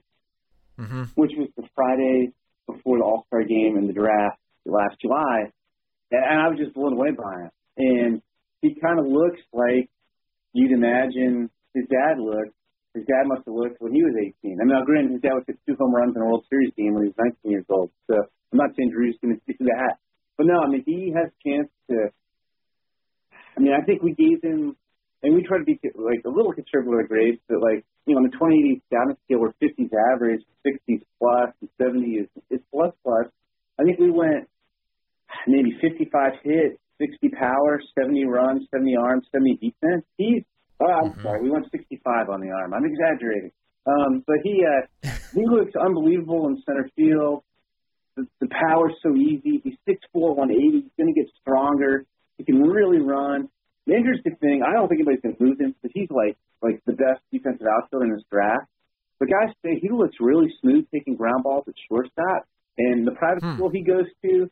mm-hmm. 0.80 1.04
which 1.16 1.32
was 1.38 1.50
the 1.58 1.68
Friday 1.76 2.32
before 2.66 3.00
the 3.00 3.04
All 3.04 3.26
Star 3.28 3.44
game 3.44 3.76
and 3.76 3.90
the 3.90 3.94
draft 3.94 4.40
last 4.66 4.96
July, 5.02 5.52
and 6.12 6.40
I 6.40 6.48
was 6.48 6.58
just 6.58 6.74
blown 6.76 6.94
away 6.94 7.12
by 7.12 7.42
him. 7.42 7.52
And 7.76 8.22
he 8.62 8.80
kind 8.80 9.00
of 9.00 9.06
looks 9.06 9.42
like 9.52 9.90
you'd 10.54 10.72
imagine 10.72 11.50
his 11.74 11.86
dad 11.90 12.20
looked. 12.20 12.57
His 12.98 13.06
dad 13.06 13.30
must 13.30 13.46
have 13.46 13.54
looked 13.54 13.78
when 13.78 13.94
he 13.94 14.02
was 14.02 14.18
18. 14.18 14.58
I 14.58 14.66
mean, 14.66 14.74
granted, 14.86 15.14
his 15.14 15.22
dad 15.22 15.38
was 15.38 15.46
hit 15.46 15.62
two 15.70 15.78
home 15.78 15.94
runs 15.94 16.18
in 16.18 16.22
a 16.22 16.26
World 16.26 16.50
Series 16.50 16.74
game 16.74 16.98
when 16.98 17.06
he 17.06 17.14
was 17.14 17.22
19 17.46 17.52
years 17.54 17.70
old. 17.70 17.94
So 18.10 18.18
I'm 18.18 18.58
not 18.58 18.74
saying 18.74 18.90
Drew's 18.90 19.18
going 19.22 19.38
to 19.38 19.42
do 19.46 19.54
that. 19.70 20.02
But 20.38 20.50
no, 20.50 20.58
I 20.58 20.68
mean, 20.68 20.82
he 20.82 21.14
has 21.14 21.30
a 21.30 21.38
chance 21.46 21.70
to. 21.94 22.10
I 23.54 23.60
mean, 23.62 23.74
I 23.78 23.86
think 23.86 24.02
we 24.02 24.18
gave 24.18 24.42
him, 24.42 24.74
and 25.22 25.34
we 25.38 25.46
try 25.46 25.62
to 25.62 25.66
be 25.66 25.78
like 25.94 26.26
a 26.26 26.34
little 26.34 26.54
conservative 26.54 26.90
with 26.90 27.06
our 27.06 27.10
grades, 27.10 27.42
but 27.50 27.62
like, 27.62 27.86
you 28.06 28.14
know, 28.14 28.22
on 28.22 28.30
the 28.30 28.38
20 28.38 28.82
down 28.90 29.14
scale, 29.26 29.46
where 29.46 29.54
50's 29.62 29.94
average, 30.14 30.42
60's 30.66 31.06
plus, 31.22 31.54
and 31.62 31.70
70 31.78 32.02
is, 32.26 32.30
is 32.50 32.62
plus 32.74 32.94
plus. 33.06 33.30
I 33.78 33.84
think 33.84 34.00
we 34.02 34.10
went 34.10 34.50
maybe 35.46 35.78
55 35.82 36.34
hits 36.42 36.82
60 37.00 37.30
power, 37.30 37.80
70 37.98 38.26
runs, 38.26 38.68
70 38.74 38.96
arms, 38.98 39.26
70 39.32 39.58
defense. 39.62 40.04
He's 40.18 40.44
oh, 40.80 40.86
I'm 40.86 41.12
mm-hmm. 41.12 41.22
sorry, 41.22 41.42
we 41.42 41.50
went 41.50 41.66
65 41.72 42.30
on 42.30 42.42
the 42.42 42.50
arm. 42.50 42.74
I'm 42.74 42.86
exaggerating. 42.86 43.52
Um, 43.88 44.24
but 44.28 44.38
he 44.44 44.64
uh, 44.66 45.10
he 45.34 45.46
looks 45.46 45.72
unbelievable 45.76 46.48
in 46.48 46.62
center 46.66 46.90
field. 46.96 47.44
The, 48.16 48.28
the 48.42 48.48
power's 48.50 48.94
so 49.02 49.16
easy. 49.16 49.62
He's 49.64 49.78
6'4", 49.88 50.36
180. 50.36 50.82
He's 50.82 50.92
going 50.98 51.14
to 51.14 51.18
get 51.18 51.30
stronger. 51.40 52.06
He 52.38 52.44
can 52.44 52.62
really 52.62 53.00
run. 53.00 53.48
The 53.86 53.96
interesting 53.96 54.36
thing, 54.42 54.64
I 54.68 54.74
don't 54.74 54.90
think 54.90 55.00
anybody's 55.00 55.22
going 55.22 55.38
to 55.38 55.44
lose 55.44 55.60
him 55.60 55.74
because 55.80 55.94
he's 55.94 56.10
like 56.12 56.36
like 56.62 56.82
the 56.86 56.94
best 56.94 57.22
defensive 57.32 57.66
outfielder 57.66 58.06
in 58.06 58.12
this 58.14 58.26
draft. 58.30 58.68
But 59.20 59.30
guys 59.30 59.54
say 59.64 59.80
he 59.80 59.90
looks 59.90 60.18
really 60.20 60.52
smooth 60.62 60.86
taking 60.94 61.16
ground 61.16 61.44
balls 61.44 61.66
at 61.68 61.74
shortstop. 61.90 62.46
And 62.78 63.08
the 63.08 63.12
private 63.12 63.42
hmm. 63.42 63.56
school 63.56 63.70
he 63.70 63.82
goes 63.82 64.06
to, 64.22 64.50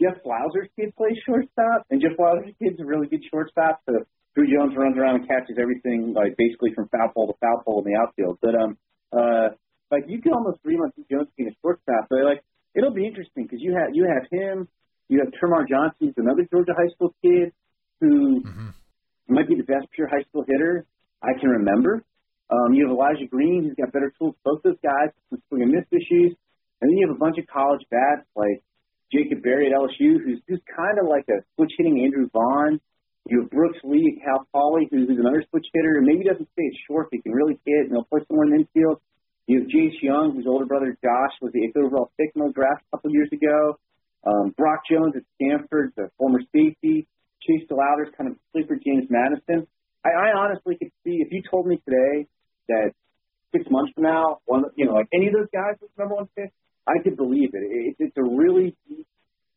Jeff 0.00 0.22
Blauser's 0.24 0.68
kid 0.76 0.94
plays 0.96 1.16
shortstop, 1.24 1.84
and 1.90 2.00
Jeff 2.00 2.16
Blauser's 2.16 2.54
kid's 2.62 2.80
a 2.80 2.84
really 2.84 3.08
good 3.08 3.22
shortstop. 3.30 3.80
So 3.86 4.04
Drew 4.36 4.44
Jones 4.44 4.76
runs 4.76 4.98
around 5.00 5.24
and 5.24 5.26
catches 5.26 5.56
everything 5.56 6.12
like 6.12 6.36
basically 6.36 6.76
from 6.76 6.92
foul 6.92 7.08
pole 7.08 7.26
to 7.32 7.36
foul 7.40 7.64
pole 7.64 7.80
in 7.80 7.90
the 7.90 7.96
outfield. 7.96 8.36
But 8.44 8.52
um, 8.52 8.76
uh, 9.08 9.56
like 9.90 10.04
you 10.06 10.20
can 10.20 10.36
almost 10.36 10.62
dream 10.62 10.84
of 10.84 10.92
Drew 10.94 11.08
Jones 11.08 11.32
being 11.36 11.48
a 11.48 11.56
shortstop. 11.64 12.12
But 12.12 12.28
like 12.28 12.44
it'll 12.76 12.92
be 12.92 13.08
interesting 13.08 13.48
because 13.48 13.64
you 13.64 13.72
have 13.72 13.96
you 13.96 14.04
have 14.04 14.28
him, 14.28 14.68
you 15.08 15.24
have 15.24 15.32
Termarr 15.40 15.64
Johnson, 15.64 16.12
who's 16.12 16.20
another 16.20 16.44
Georgia 16.52 16.76
high 16.76 16.92
school 16.92 17.16
kid 17.24 17.56
who 18.04 18.44
mm-hmm. 18.44 18.76
might 19.32 19.48
be 19.48 19.56
the 19.56 19.64
best 19.64 19.88
pure 19.96 20.06
high 20.06 20.22
school 20.28 20.44
hitter 20.46 20.84
I 21.24 21.32
can 21.40 21.48
remember. 21.48 22.04
Um, 22.52 22.74
you 22.74 22.86
have 22.86 22.92
Elijah 22.92 23.26
Green, 23.26 23.64
who's 23.64 23.74
got 23.74 23.90
better 23.90 24.12
tools. 24.20 24.36
Both 24.44 24.62
those 24.62 24.78
guys 24.84 25.16
with 25.30 25.40
swing 25.48 25.62
and 25.62 25.72
miss 25.72 25.88
issues. 25.90 26.36
And 26.84 26.92
then 26.92 26.96
you 27.00 27.08
have 27.08 27.16
a 27.16 27.18
bunch 27.18 27.38
of 27.40 27.48
college 27.48 27.82
bats 27.90 28.28
like 28.36 28.60
Jacob 29.10 29.42
Berry 29.42 29.72
at 29.72 29.72
LSU, 29.72 30.20
who's 30.20 30.44
who's 30.46 30.60
kind 30.68 31.00
of 31.00 31.08
like 31.08 31.24
a 31.32 31.40
switch 31.56 31.72
hitting 31.78 32.04
Andrew 32.04 32.28
Vaughn. 32.28 32.84
You 33.26 33.42
have 33.42 33.50
Brooks 33.50 33.78
Lee 33.82 34.20
Cal 34.22 34.46
Poly, 34.54 34.86
who's, 34.90 35.08
another 35.10 35.42
switch 35.50 35.66
hitter, 35.74 35.98
and 35.98 36.06
maybe 36.06 36.24
doesn't 36.24 36.48
stay 36.52 36.66
at 36.66 36.76
short, 36.86 37.08
but 37.10 37.18
he 37.18 37.22
can 37.22 37.32
really 37.32 37.58
hit, 37.66 37.90
and 37.90 37.92
he'll 37.92 38.06
play 38.06 38.22
somewhere 38.28 38.46
in 38.46 38.52
the 38.52 38.58
infield. 38.62 39.00
You 39.46 39.60
have 39.60 39.68
Jace 39.68 39.98
Jung, 40.02 40.34
whose 40.34 40.46
older 40.46 40.66
brother 40.66 40.96
Josh 41.02 41.34
was 41.42 41.52
the 41.52 41.62
eighth 41.64 41.76
overall 41.76 42.10
pick 42.18 42.30
in 42.34 42.42
the 42.42 42.52
draft 42.52 42.82
a 42.86 42.96
couple 42.96 43.10
years 43.10 43.30
ago. 43.32 43.78
Um, 44.26 44.54
Brock 44.56 44.82
Jones 44.90 45.14
at 45.14 45.22
Stanford, 45.38 45.92
the 45.96 46.10
former 46.18 46.40
safety. 46.54 47.06
Chase 47.46 47.62
DeLauter's 47.70 48.10
kind 48.16 48.30
of 48.30 48.36
sleeper 48.52 48.74
James 48.74 49.06
Madison. 49.08 49.66
I, 50.04 50.10
I 50.10 50.38
honestly 50.38 50.76
could 50.78 50.90
see 51.04 51.22
if 51.22 51.30
you 51.30 51.42
told 51.48 51.66
me 51.66 51.78
today 51.86 52.26
that 52.68 52.90
six 53.54 53.66
months 53.70 53.92
from 53.94 54.04
now, 54.04 54.38
one 54.46 54.64
you 54.74 54.86
know, 54.86 54.94
like 54.94 55.06
any 55.14 55.28
of 55.28 55.34
those 55.34 55.50
guys 55.52 55.78
was 55.80 55.90
number 55.98 56.14
one 56.14 56.28
pick, 56.36 56.50
I 56.86 57.02
could 57.02 57.16
believe 57.16 57.50
it. 57.54 57.62
it 57.62 57.96
it's 57.98 58.16
a 58.16 58.22
really 58.22 58.74
deep 58.88 59.06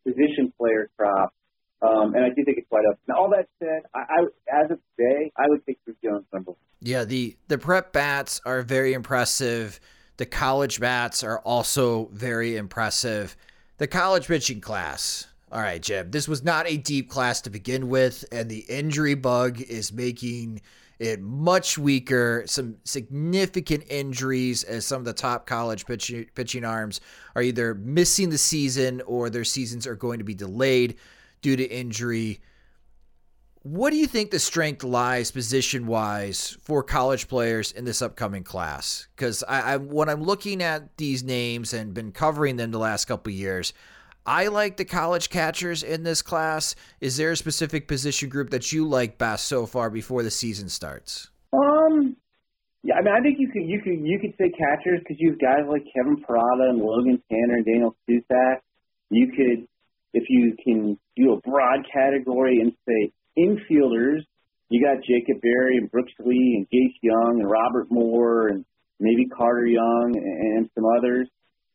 position 0.05 0.53
player 0.57 0.89
crop, 0.97 1.33
um, 1.81 2.13
and 2.15 2.23
I 2.23 2.29
do 2.29 2.43
think 2.43 2.57
it's 2.57 2.69
quite 2.69 2.85
up. 2.89 2.99
Now, 3.07 3.15
all 3.15 3.29
that 3.29 3.47
said, 3.59 3.83
I, 3.93 3.99
I 3.99 4.63
as 4.63 4.71
of 4.71 4.79
today, 4.97 5.31
I 5.37 5.47
would 5.47 5.65
take 5.65 5.83
Drew 5.85 5.95
Jones 6.03 6.25
number. 6.33 6.53
Yeah, 6.81 7.05
the 7.05 7.37
the 7.47 7.57
prep 7.57 7.93
bats 7.93 8.41
are 8.45 8.61
very 8.61 8.93
impressive. 8.93 9.79
The 10.17 10.25
college 10.25 10.79
bats 10.79 11.23
are 11.23 11.39
also 11.39 12.09
very 12.11 12.57
impressive. 12.57 13.37
The 13.77 13.87
college 13.87 14.27
pitching 14.27 14.59
class 14.59 15.29
all 15.51 15.61
right, 15.61 15.81
Jim, 15.81 16.11
this 16.11 16.27
was 16.27 16.43
not 16.43 16.69
a 16.69 16.77
deep 16.77 17.09
class 17.09 17.41
to 17.41 17.49
begin 17.49 17.89
with, 17.89 18.23
and 18.31 18.49
the 18.49 18.59
injury 18.69 19.15
bug 19.15 19.59
is 19.61 19.91
making 19.91 20.61
it 20.99 21.19
much 21.21 21.75
weaker. 21.75 22.43
Some 22.45 22.75
significant 22.83 23.85
injuries 23.89 24.63
as 24.63 24.85
some 24.85 24.99
of 24.99 25.05
the 25.05 25.13
top 25.13 25.47
college 25.47 25.87
pitching, 25.87 26.27
pitching 26.35 26.63
arms 26.63 27.01
are 27.35 27.41
either 27.41 27.73
missing 27.73 28.29
the 28.29 28.37
season 28.37 29.01
or 29.07 29.31
their 29.31 29.43
seasons 29.43 29.87
are 29.87 29.95
going 29.95 30.19
to 30.19 30.23
be 30.23 30.35
delayed 30.35 30.97
due 31.41 31.55
to 31.55 31.63
injury. 31.63 32.39
What 33.63 33.91
do 33.91 33.97
you 33.97 34.07
think 34.07 34.31
the 34.31 34.39
strength 34.39 34.83
lies 34.83 35.31
position 35.31 35.85
wise 35.85 36.57
for 36.61 36.81
college 36.81 37.27
players 37.27 37.71
in 37.71 37.83
this 37.85 38.01
upcoming 38.01 38.43
class? 38.43 39.07
Because 39.15 39.43
I, 39.43 39.73
I, 39.73 39.77
when 39.77 40.07
I'm 40.07 40.23
looking 40.23 40.63
at 40.63 40.95
these 40.97 41.23
names 41.23 41.73
and 41.73 41.93
been 41.93 42.11
covering 42.11 42.55
them 42.55 42.71
the 42.71 42.79
last 42.79 43.05
couple 43.05 43.33
years, 43.33 43.73
I 44.25 44.47
like 44.47 44.77
the 44.77 44.85
college 44.85 45.29
catchers 45.29 45.83
in 45.83 46.03
this 46.03 46.21
class. 46.21 46.75
Is 47.01 47.17
there 47.17 47.31
a 47.31 47.35
specific 47.35 47.87
position 47.87 48.29
group 48.29 48.51
that 48.51 48.71
you 48.71 48.87
like 48.87 49.17
best 49.17 49.47
so 49.47 49.65
far 49.65 49.89
before 49.89 50.23
the 50.23 50.31
season 50.31 50.69
starts? 50.69 51.29
Um, 51.51 52.15
yeah, 52.83 52.95
I 52.95 53.01
mean, 53.01 53.13
I 53.13 53.21
think 53.21 53.39
you 53.39 53.49
could 53.49 53.67
you 53.67 53.81
could 53.81 54.07
you 54.07 54.19
could 54.19 54.33
say 54.37 54.51
catchers 54.51 54.99
because 54.99 55.17
you 55.19 55.31
have 55.31 55.39
guys 55.39 55.67
like 55.67 55.83
Kevin 55.93 56.23
Parada 56.23 56.69
and 56.69 56.79
Logan 56.79 57.21
Tanner 57.29 57.55
and 57.55 57.65
Daniel 57.65 57.95
Susac. 58.07 58.61
You 59.09 59.27
could, 59.35 59.67
if 60.13 60.23
you 60.29 60.55
can 60.63 60.97
do 61.15 61.33
a 61.33 61.41
broad 61.41 61.85
category 61.91 62.59
and 62.61 62.73
say 62.87 63.11
infielders, 63.37 64.21
you 64.69 64.83
got 64.83 65.03
Jacob 65.03 65.41
Berry 65.41 65.77
and 65.77 65.89
Brooks 65.91 66.13
Lee 66.19 66.55
and 66.57 66.67
Jace 66.69 66.97
Jung 67.01 67.39
and 67.41 67.49
Robert 67.49 67.87
Moore 67.89 68.47
and 68.49 68.65
maybe 68.99 69.25
Carter 69.25 69.65
Young 69.65 70.13
and 70.15 70.69
some 70.75 70.85
others. 70.97 71.27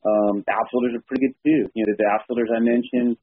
Um, 0.05 0.45
the 0.47 0.53
outfielders 0.53 0.95
are 0.95 1.05
pretty 1.07 1.29
good 1.29 1.37
too. 1.45 1.71
You 1.75 1.87
know, 1.87 1.95
the 1.99 2.05
outfielders 2.05 2.51
I 2.55 2.61
mentioned, 2.61 3.17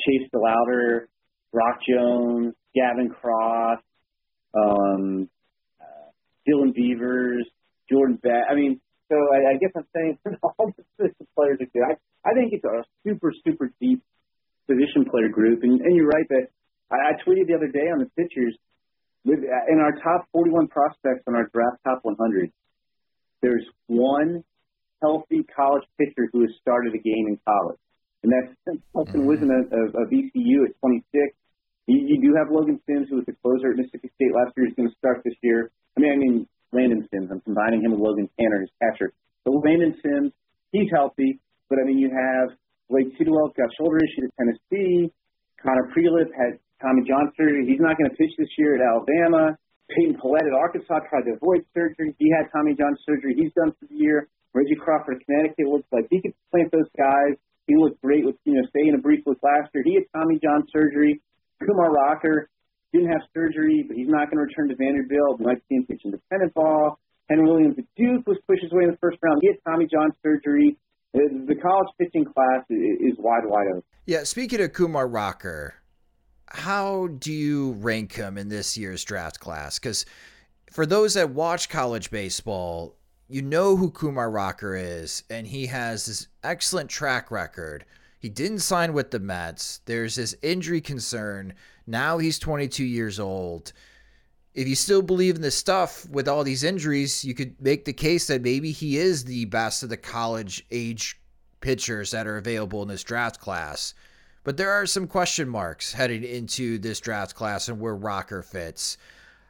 Chase 0.00 0.28
DeLauter, 0.34 1.06
Brock 1.52 1.78
Jones, 1.88 2.54
Gavin 2.74 3.10
Cross, 3.10 3.80
um, 4.54 5.28
uh, 5.80 6.10
Dylan 6.48 6.74
Beavers, 6.74 7.46
Jordan 7.90 8.18
Beck. 8.22 8.44
I 8.50 8.54
mean, 8.54 8.80
so 9.08 9.16
I, 9.16 9.54
I 9.54 9.56
guess 9.58 9.70
I'm 9.76 9.86
saying 9.94 10.18
all 10.42 10.72
the 10.98 11.10
players 11.36 11.58
are 11.60 11.66
good. 11.66 11.82
I, 11.84 12.28
I 12.28 12.34
think 12.34 12.52
it's 12.52 12.64
a 12.64 12.84
super, 13.04 13.32
super 13.44 13.70
deep 13.80 14.02
position 14.66 15.06
player 15.10 15.28
group. 15.28 15.62
And, 15.62 15.80
and 15.80 15.96
you're 15.96 16.08
right 16.08 16.28
that 16.28 16.46
I, 16.90 17.10
I 17.10 17.12
tweeted 17.22 17.46
the 17.48 17.54
other 17.54 17.68
day 17.68 17.88
on 17.90 17.98
the 17.98 18.10
pitchers 18.16 18.54
with 19.24 19.40
in 19.42 19.78
our 19.80 19.92
top 20.02 20.28
41 20.32 20.68
prospects 20.68 21.24
on 21.26 21.34
our 21.34 21.48
draft 21.52 21.82
top 21.84 22.00
100. 22.02 22.50
There's 23.42 23.64
one 23.86 24.44
healthy 25.02 25.42
college 25.54 25.84
pitcher 25.98 26.28
who 26.32 26.42
has 26.42 26.50
started 26.60 26.94
a 26.94 26.98
game 26.98 27.26
in 27.28 27.38
college. 27.46 27.78
And 28.22 28.32
that's 28.32 28.50
Justin 28.64 28.82
mm-hmm. 28.94 29.26
Wisdom 29.26 29.50
of, 29.50 29.94
of 29.94 30.06
ECU 30.10 30.66
at 30.66 30.74
26. 30.80 31.06
You, 31.86 31.98
you 32.06 32.16
do 32.22 32.34
have 32.34 32.50
Logan 32.50 32.80
Sims, 32.86 33.06
who 33.10 33.16
was 33.16 33.26
the 33.26 33.36
closer 33.42 33.70
at 33.70 33.76
Mississippi 33.76 34.10
State 34.14 34.34
last 34.34 34.56
year. 34.56 34.66
He's 34.66 34.74
going 34.74 34.88
to 34.88 34.96
start 34.98 35.22
this 35.22 35.36
year. 35.42 35.70
I 35.96 36.00
mean, 36.00 36.12
I 36.12 36.16
mean 36.16 36.48
Landon 36.72 37.06
Sims. 37.12 37.30
I'm 37.30 37.40
combining 37.42 37.82
him 37.82 37.92
with 37.92 38.00
Logan 38.00 38.28
Tanner, 38.38 38.60
his 38.60 38.70
catcher. 38.82 39.12
But 39.44 39.62
Landon 39.62 39.94
Sims, 40.02 40.32
he's 40.72 40.90
healthy. 40.90 41.38
But 41.68 41.78
I 41.78 41.86
mean, 41.86 41.98
you 41.98 42.10
have 42.10 42.56
Blake 42.88 43.10
Tidwell 43.18 43.50
got 43.56 43.70
shoulder 43.74 43.98
issues 43.98 44.30
at 44.30 44.32
Tennessee. 44.38 45.10
Connor 45.62 45.90
Prielipp 45.90 46.30
had 46.36 46.58
Tommy 46.80 47.02
John 47.08 47.32
surgery. 47.36 47.66
He's 47.66 47.80
not 47.80 47.98
going 47.98 48.10
to 48.10 48.16
pitch 48.16 48.30
this 48.38 48.50
year 48.58 48.76
at 48.78 48.82
Alabama. 48.84 49.58
Peyton 49.90 50.18
Pallette 50.18 50.46
at 50.46 50.54
Arkansas 50.54 51.06
tried 51.08 51.26
to 51.30 51.38
avoid 51.38 51.64
surgery. 51.74 52.14
He 52.18 52.30
had 52.30 52.50
Tommy 52.50 52.74
John 52.74 52.94
surgery. 53.06 53.34
He's 53.38 53.54
done 53.54 53.72
for 53.78 53.86
the 53.86 53.94
year. 53.94 54.28
Reggie 54.54 54.74
Crawford, 54.74 55.20
at 55.20 55.26
Connecticut 55.26 55.66
looks 55.68 55.86
like 55.92 56.06
he 56.10 56.20
could 56.20 56.34
plant 56.50 56.72
those 56.72 56.88
guys. 56.96 57.36
He 57.66 57.76
looked 57.76 58.00
great 58.02 58.24
with, 58.24 58.36
you 58.44 58.54
know, 58.54 58.64
staying 58.70 58.94
a 58.94 59.02
brief 59.02 59.26
look 59.26 59.38
last 59.42 59.70
year. 59.74 59.82
He 59.84 59.94
had 59.94 60.06
Tommy 60.14 60.38
John 60.42 60.64
surgery. 60.72 61.20
Kumar 61.60 61.92
Rocker 61.92 62.48
didn't 62.92 63.10
have 63.10 63.22
surgery, 63.34 63.84
but 63.86 63.96
he's 63.96 64.08
not 64.08 64.30
going 64.30 64.38
to 64.38 64.46
return 64.46 64.68
to 64.68 64.76
Vanderbilt. 64.76 65.38
We 65.40 65.46
might 65.46 65.62
see 65.68 65.76
him 65.76 65.86
pitch 65.86 66.02
independent 66.04 66.54
ball. 66.54 66.98
Henry 67.28 67.44
Williams 67.44 67.74
at 67.78 67.84
Duke 67.96 68.26
was 68.26 68.38
pushed 68.46 68.62
his 68.62 68.72
way 68.72 68.84
in 68.84 68.90
the 68.90 69.00
first 69.02 69.18
round. 69.22 69.42
He 69.42 69.48
had 69.48 69.58
Tommy 69.66 69.86
John 69.90 70.14
surgery. 70.22 70.78
The 71.16 71.54
college 71.54 71.88
pitching 71.98 72.26
class 72.26 72.64
is 72.68 73.14
wide, 73.18 73.46
wide 73.46 73.68
open. 73.68 73.82
Yeah, 74.04 74.24
speaking 74.24 74.60
of 74.60 74.74
Kumar 74.74 75.08
Rocker, 75.08 75.74
how 76.48 77.06
do 77.06 77.32
you 77.32 77.72
rank 77.78 78.12
him 78.12 78.36
in 78.36 78.50
this 78.50 78.76
year's 78.76 79.02
draft 79.02 79.40
class? 79.40 79.78
Because 79.78 80.04
for 80.70 80.84
those 80.84 81.14
that 81.14 81.30
watch 81.30 81.70
college 81.70 82.10
baseball, 82.10 82.96
you 83.28 83.40
know 83.40 83.76
who 83.76 83.90
Kumar 83.90 84.30
Rocker 84.30 84.76
is, 84.76 85.22
and 85.30 85.46
he 85.46 85.66
has 85.66 86.04
this 86.04 86.28
excellent 86.44 86.90
track 86.90 87.30
record. 87.30 87.86
He 88.18 88.28
didn't 88.28 88.58
sign 88.58 88.92
with 88.92 89.10
the 89.10 89.18
Mets. 89.18 89.80
There's 89.86 90.16
this 90.16 90.36
injury 90.42 90.82
concern. 90.82 91.54
Now 91.86 92.18
he's 92.18 92.38
22 92.38 92.84
years 92.84 93.18
old. 93.18 93.72
If 94.56 94.66
you 94.66 94.74
still 94.74 95.02
believe 95.02 95.36
in 95.36 95.42
this 95.42 95.54
stuff 95.54 96.08
with 96.08 96.26
all 96.26 96.42
these 96.42 96.64
injuries, 96.64 97.22
you 97.22 97.34
could 97.34 97.60
make 97.60 97.84
the 97.84 97.92
case 97.92 98.26
that 98.28 98.40
maybe 98.40 98.72
he 98.72 98.96
is 98.96 99.22
the 99.22 99.44
best 99.44 99.82
of 99.82 99.90
the 99.90 99.98
college 99.98 100.64
age 100.70 101.20
pitchers 101.60 102.10
that 102.12 102.26
are 102.26 102.38
available 102.38 102.80
in 102.80 102.88
this 102.88 103.04
draft 103.04 103.38
class. 103.38 103.92
But 104.44 104.56
there 104.56 104.70
are 104.70 104.86
some 104.86 105.08
question 105.08 105.46
marks 105.46 105.92
heading 105.92 106.24
into 106.24 106.78
this 106.78 107.00
draft 107.00 107.34
class 107.34 107.68
and 107.68 107.78
where 107.78 107.94
Rocker 107.94 108.42
fits. 108.42 108.96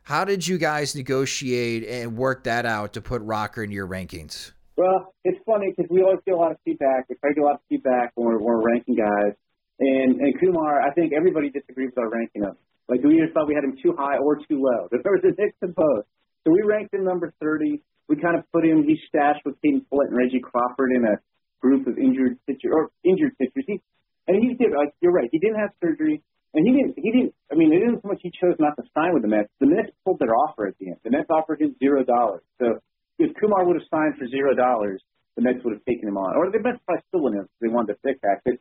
How 0.03 0.25
did 0.25 0.49
you 0.49 0.59
guys 0.59 0.97
negotiate 0.97 1.85
and 1.87 2.17
work 2.17 2.43
that 2.43 2.67
out 2.67 2.93
to 2.95 3.01
put 3.01 3.23
Rocker 3.23 3.63
in 3.63 3.71
your 3.71 3.87
rankings? 3.87 4.51
Well, 4.77 5.15
it's 5.23 5.39
funny 5.47 5.73
because 5.77 5.89
we 5.89 6.03
always 6.03 6.19
get 6.27 6.35
a 6.35 6.37
lot 6.37 6.51
of 6.51 6.59
feedback. 6.65 7.07
We 7.09 7.15
try 7.15 7.31
to 7.31 7.35
get 7.37 7.43
a 7.43 7.47
lot 7.47 7.55
of 7.55 7.61
feedback 7.69 8.11
when 8.17 8.27
we're, 8.27 8.39
when 8.39 8.45
we're 8.45 8.73
ranking 8.73 8.97
guys. 8.97 9.35
And, 9.79 10.21
and 10.21 10.41
Kumar, 10.41 10.83
I 10.83 10.91
think 10.95 11.13
everybody 11.13 11.51
disagrees 11.51 11.91
with 11.95 12.05
our 12.05 12.11
ranking 12.11 12.43
of. 12.43 12.57
Like 12.89 13.03
we 13.03 13.19
either 13.19 13.33
thought 13.33 13.49
we 13.49 13.55
had 13.55 13.65
him 13.65 13.77
too 13.83 13.95
high 13.99 14.19
or 14.19 14.37
too 14.37 14.63
low. 14.63 14.89
There 14.91 15.13
was 15.13 15.25
a 15.25 15.35
mix 15.35 15.57
of 15.63 15.75
both. 15.75 16.07
So 16.45 16.53
we 16.53 16.63
ranked 16.63 16.95
him 16.95 17.05
number 17.05 17.35
30. 17.41 17.83
We 18.09 18.17
kind 18.17 18.39
of 18.39 18.45
put 18.53 18.65
him, 18.65 18.85
he's 18.87 19.03
stashed 19.09 19.43
with 19.45 19.61
Peyton 19.61 19.83
Pallette 19.91 20.15
and 20.15 20.17
Reggie 20.17 20.39
Crawford 20.39 20.95
in 20.95 21.03
a 21.03 21.19
group 21.61 21.87
of 21.89 21.99
injured 21.99 22.39
pitchers, 22.47 22.71
or 22.71 22.91
injured 23.03 23.35
pitchers. 23.39 23.65
He, 23.67 23.83
and 24.29 24.39
he's 24.39 24.55
different. 24.59 24.79
Like, 24.79 24.95
you're 25.03 25.11
right. 25.11 25.29
He 25.33 25.39
didn't 25.39 25.59
have 25.59 25.71
surgery 25.83 26.23
and 26.57 26.65
he 26.65 26.73
didn't. 26.73 26.97
He 26.97 27.13
didn't. 27.13 27.35
I 27.53 27.55
mean, 27.55 27.69
it 27.69 27.85
isn't 27.85 28.01
so 28.01 28.09
much 28.09 28.25
he 28.25 28.33
chose 28.33 28.57
not 28.59 28.73
to 28.81 28.85
sign 28.97 29.13
with 29.13 29.21
the 29.21 29.29
Mets. 29.29 29.53
The 29.61 29.69
Mets 29.69 29.93
pulled 30.05 30.19
their 30.19 30.33
offer 30.33 30.67
at 30.67 30.75
the 30.81 30.89
end. 30.89 30.97
The 31.05 31.13
Mets 31.13 31.29
offered 31.29 31.61
him 31.61 31.77
zero 31.79 32.01
dollars. 32.01 32.41
So 32.57 32.81
if 33.21 33.37
Kumar 33.37 33.69
would 33.69 33.77
have 33.77 33.85
signed 33.93 34.17
for 34.17 34.25
zero 34.25 34.57
dollars, 34.57 35.05
the 35.37 35.45
Mets 35.45 35.61
would 35.69 35.77
have 35.77 35.85
taken 35.85 36.09
him 36.09 36.17
on, 36.17 36.33
or 36.33 36.49
the 36.49 36.57
Mets 36.65 36.81
probably 36.89 37.05
still 37.13 37.29
wouldn't 37.29 37.45
have. 37.45 37.51
They 37.61 37.69
wanted 37.69 37.93
to 37.93 37.99
pick 38.01 38.25
that. 38.25 38.41
But 38.41 38.57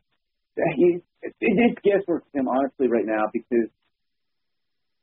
he, 0.76 1.00
it, 1.24 1.32
it's 1.40 1.80
guesswork 1.80 2.28
for 2.28 2.36
him 2.36 2.52
honestly 2.52 2.84
right 2.84 3.08
now 3.08 3.32
because 3.32 3.72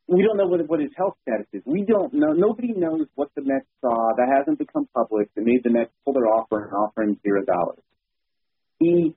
we 0.08 0.22
don't 0.22 0.38
know 0.38 0.48
what 0.48 0.68
what 0.68 0.80
his 0.80 0.92
health 0.98 1.16
status 1.22 1.48
is. 1.54 1.62
We 1.66 1.84
don't 1.84 2.14
know. 2.14 2.34
Nobody 2.34 2.74
knows 2.76 3.08
what 3.16 3.30
the 3.36 3.42
Mets 3.42 3.66
saw 3.82 4.14
that 4.18 4.28
hasn't 4.28 4.60
become 4.60 4.88
public 4.94 5.34
that 5.36 5.46
made 5.46 5.64
the 5.64 5.70
Mets 5.70 5.92
pull 6.04 6.14
their 6.14 6.28
offer 6.28 6.66
and 6.66 6.74
offer 6.74 7.04
him 7.04 7.20
zero 7.24 7.44
dollars. 7.46 7.80
He, 8.80 9.16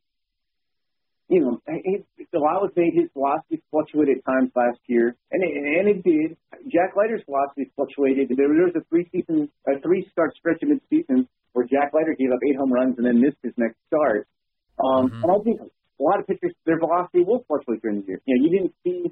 you 1.28 1.40
know, 1.40 1.60
his, 1.66 2.02
Delilah's 2.32 2.70
made 2.76 2.94
his 2.94 3.10
velocity 3.14 3.62
fluctuate 3.70 4.08
at 4.14 4.24
times 4.24 4.52
last 4.54 4.78
year, 4.86 5.16
and 5.32 5.42
it, 5.42 5.50
and 5.50 5.88
it 5.90 6.04
did. 6.04 6.36
Jack 6.70 6.94
Leiter's 6.96 7.22
velocity 7.26 7.70
fluctuated. 7.74 8.28
There, 8.30 8.46
there 8.46 8.70
was 8.70 8.76
a 8.76 8.84
three 8.88 9.08
season, 9.10 9.50
a 9.66 9.80
three 9.80 10.06
start 10.12 10.36
stretch 10.38 10.62
of 10.62 10.68
mid 10.68 10.80
season 10.88 11.26
where 11.52 11.66
Jack 11.66 11.92
Leiter 11.94 12.14
gave 12.16 12.30
up 12.30 12.38
eight 12.46 12.56
home 12.56 12.70
runs 12.72 12.94
and 12.98 13.06
then 13.06 13.20
missed 13.20 13.38
his 13.42 13.54
next 13.56 13.76
start. 13.88 14.28
Um, 14.78 15.08
mm-hmm. 15.08 15.24
And 15.24 15.32
I 15.32 15.38
think 15.42 15.60
a 15.60 16.02
lot 16.02 16.20
of 16.20 16.26
pitchers, 16.28 16.54
their 16.64 16.78
velocity 16.78 17.24
will 17.24 17.42
fluctuate 17.48 17.82
during 17.82 18.02
the 18.02 18.06
year. 18.06 18.20
You 18.26 18.36
know, 18.36 18.44
you 18.44 18.50
didn't 18.52 18.74
see 18.84 19.10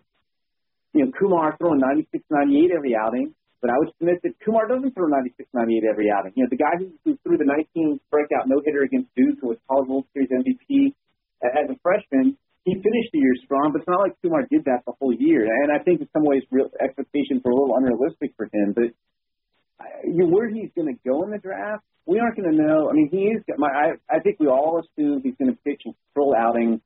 you 0.95 1.05
know, 1.05 1.11
Kumar 1.19 1.59
throwing 1.59 1.83
96, 1.83 2.23
98 2.31 2.71
every 2.71 2.95
outing, 2.95 3.35
but 3.61 3.71
I 3.71 3.77
would 3.83 3.91
submit 3.99 4.23
that 4.23 4.39
Kumar 4.47 4.71
doesn't 4.71 4.95
throw 4.95 5.11
96, 5.11 5.51
98 5.53 5.83
every 5.91 6.07
outing. 6.07 6.33
You 6.39 6.47
know, 6.47 6.53
the 6.55 6.63
guy 6.63 6.79
who, 6.79 6.95
who 7.03 7.19
threw 7.27 7.37
the 7.37 7.45
19 7.49 7.99
strikeout 8.07 8.47
no 8.47 8.63
hitter 8.63 8.87
against 8.87 9.11
Duke, 9.19 9.43
who 9.43 9.51
was 9.51 9.59
College 9.67 9.89
World 9.91 10.07
Series 10.15 10.31
MVP 10.31 10.95
as 11.43 11.67
a 11.67 11.77
freshman, 11.83 12.39
he 12.65 12.73
finished 12.79 13.11
the 13.13 13.19
year 13.19 13.35
strong, 13.45 13.75
but 13.75 13.83
it's 13.83 13.91
not 13.91 14.01
like 14.01 14.15
Kumar 14.23 14.47
did 14.49 14.65
that 14.65 14.87
the 14.87 14.95
whole 14.97 15.13
year. 15.13 15.45
And 15.45 15.69
I 15.75 15.83
think 15.83 16.01
in 16.01 16.09
some 16.15 16.25
ways, 16.25 16.43
real 16.51 16.71
expectations 16.81 17.43
were 17.45 17.53
a 17.53 17.59
little 17.59 17.77
unrealistic 17.77 18.33
for 18.39 18.49
him. 18.49 18.73
But 18.73 18.95
uh, 19.83 20.25
where 20.31 20.49
he's 20.49 20.71
going 20.73 20.89
to 20.89 20.99
go 21.03 21.25
in 21.25 21.31
the 21.31 21.43
draft, 21.43 21.85
we 22.07 22.21
aren't 22.21 22.37
going 22.37 22.49
to 22.49 22.57
know. 22.57 22.89
I 22.89 22.95
mean, 22.95 23.09
he 23.11 23.35
is. 23.35 23.43
My, 23.59 23.69
I, 23.69 23.87
I 24.09 24.21
think 24.21 24.41
we 24.41 24.47
all 24.47 24.81
assume 24.81 25.21
he's 25.21 25.37
going 25.37 25.53
to 25.53 25.59
pitch 25.61 25.83
in 25.85 25.93
control 26.09 26.33
outing 26.37 26.81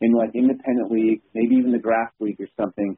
in 0.00 0.12
like 0.12 0.30
independent 0.34 0.92
league, 0.92 1.20
maybe 1.34 1.56
even 1.56 1.72
the 1.72 1.82
draft 1.82 2.14
league 2.20 2.40
or 2.40 2.48
something 2.56 2.96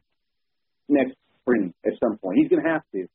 next 0.90 1.16
spring 1.40 1.72
at 1.87 1.92
some 2.03 2.18
point. 2.18 2.38
He's 2.38 2.48
going 2.48 2.62
to 2.62 2.70
have 2.70 2.83
to. 2.92 3.07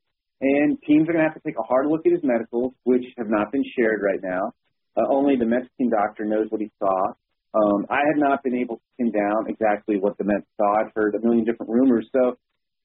And 0.41 0.77
teams 0.83 1.07
are 1.07 1.13
going 1.13 1.23
to 1.23 1.29
have 1.31 1.39
to 1.39 1.45
take 1.45 1.57
a 1.57 1.63
hard 1.63 1.87
look 1.87 2.05
at 2.05 2.11
his 2.11 2.23
medicals, 2.23 2.73
which 2.83 3.03
have 3.17 3.29
not 3.29 3.51
been 3.51 3.63
shared 3.77 4.01
right 4.03 4.19
now. 4.21 4.51
Uh, 4.97 5.07
only 5.11 5.35
the 5.35 5.45
team 5.77 5.89
doctor 5.89 6.25
knows 6.25 6.47
what 6.49 6.61
he 6.61 6.71
saw. 6.79 7.13
Um, 7.55 7.85
I 7.89 8.03
have 8.11 8.19
not 8.19 8.43
been 8.43 8.55
able 8.55 8.77
to 8.77 8.81
pin 8.97 9.11
down 9.11 9.47
exactly 9.47 9.97
what 9.97 10.17
the 10.17 10.25
Mets 10.25 10.45
saw. 10.57 10.67
I've 10.79 10.91
heard 10.95 11.15
a 11.15 11.19
million 11.19 11.45
different 11.45 11.71
rumors. 11.71 12.07
So 12.11 12.37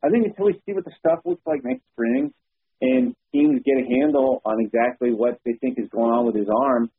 I 0.03 0.11
think 0.11 0.26
until 0.26 0.46
we 0.46 0.55
see 0.64 0.72
what 0.72 0.85
the 0.85 0.94
stuff 0.98 1.20
looks 1.24 1.42
like 1.44 1.64
next 1.64 1.83
spring 1.92 2.33
and 2.81 3.14
teams 3.33 3.61
get 3.66 3.83
a 3.83 3.87
handle 3.98 4.40
on 4.44 4.61
exactly 4.61 5.12
what 5.12 5.38
they 5.44 5.55
think 5.61 5.79
is 5.79 5.88
going 5.90 6.11
on 6.11 6.24
with 6.24 6.37
his 6.37 6.46
arm, 6.48 6.90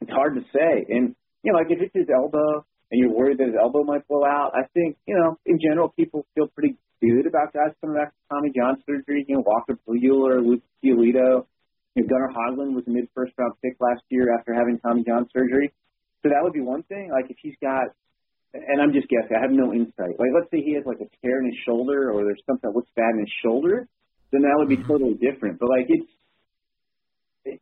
it's 0.00 0.10
hard 0.10 0.34
to 0.36 0.42
say. 0.52 0.86
And, 0.88 1.14
you 1.44 1.52
know, 1.52 1.58
like 1.58 1.68
if 1.70 1.80
it's 1.80 1.94
his 1.94 2.08
elbow 2.08 2.64
and 2.90 2.98
you're 2.98 3.12
worried 3.12 3.38
that 3.38 3.46
his 3.46 3.56
elbow 3.60 3.84
might 3.84 4.08
blow 4.08 4.24
out, 4.24 4.52
I 4.54 4.66
think, 4.72 4.96
you 5.06 5.14
know, 5.14 5.36
in 5.44 5.60
general, 5.60 5.90
people 5.90 6.26
feel 6.34 6.48
pretty 6.48 6.76
good 7.00 7.26
about 7.26 7.52
guys 7.52 7.72
coming 7.80 7.96
back 7.96 8.12
from 8.12 8.38
Tommy 8.38 8.52
John 8.54 8.82
surgery. 8.86 9.24
You 9.26 9.36
know, 9.36 9.44
Walker 9.46 9.78
Buehler, 9.88 10.44
Luke 10.44 10.62
Giolito. 10.84 11.46
You 11.94 12.04
know, 12.04 12.08
Gunnar 12.08 12.30
Hoglund 12.30 12.74
was 12.74 12.84
a 12.86 12.90
mid 12.90 13.08
first 13.14 13.32
round 13.38 13.54
pick 13.62 13.76
last 13.80 14.02
year 14.10 14.36
after 14.36 14.54
having 14.54 14.78
Tommy 14.78 15.04
John 15.04 15.26
surgery. 15.32 15.72
So 16.22 16.28
that 16.28 16.40
would 16.42 16.52
be 16.52 16.60
one 16.60 16.82
thing. 16.84 17.10
Like 17.10 17.30
if 17.30 17.36
he's 17.40 17.56
got, 17.60 17.88
and 18.52 18.80
I'm 18.80 18.92
just 18.92 19.08
guessing, 19.08 19.36
I 19.36 19.40
have 19.40 19.50
no 19.50 19.72
insight. 19.72 20.20
Like 20.20 20.30
let's 20.34 20.50
say 20.50 20.60
he 20.60 20.74
has 20.74 20.84
like 20.84 21.00
a 21.00 21.08
tear 21.24 21.40
in 21.40 21.46
his 21.46 21.58
shoulder 21.64 22.12
or 22.12 22.24
there's 22.24 22.42
something 22.46 22.68
that 22.68 22.76
looks 22.76 22.90
bad 22.94 23.14
in 23.14 23.20
his 23.20 23.32
shoulder, 23.42 23.88
then 24.30 24.42
that 24.42 24.54
would 24.56 24.68
be 24.68 24.76
mm-hmm. 24.76 24.92
totally 24.92 25.14
different. 25.14 25.58
But 25.58 25.70
like 25.70 25.86
it's, 25.88 26.10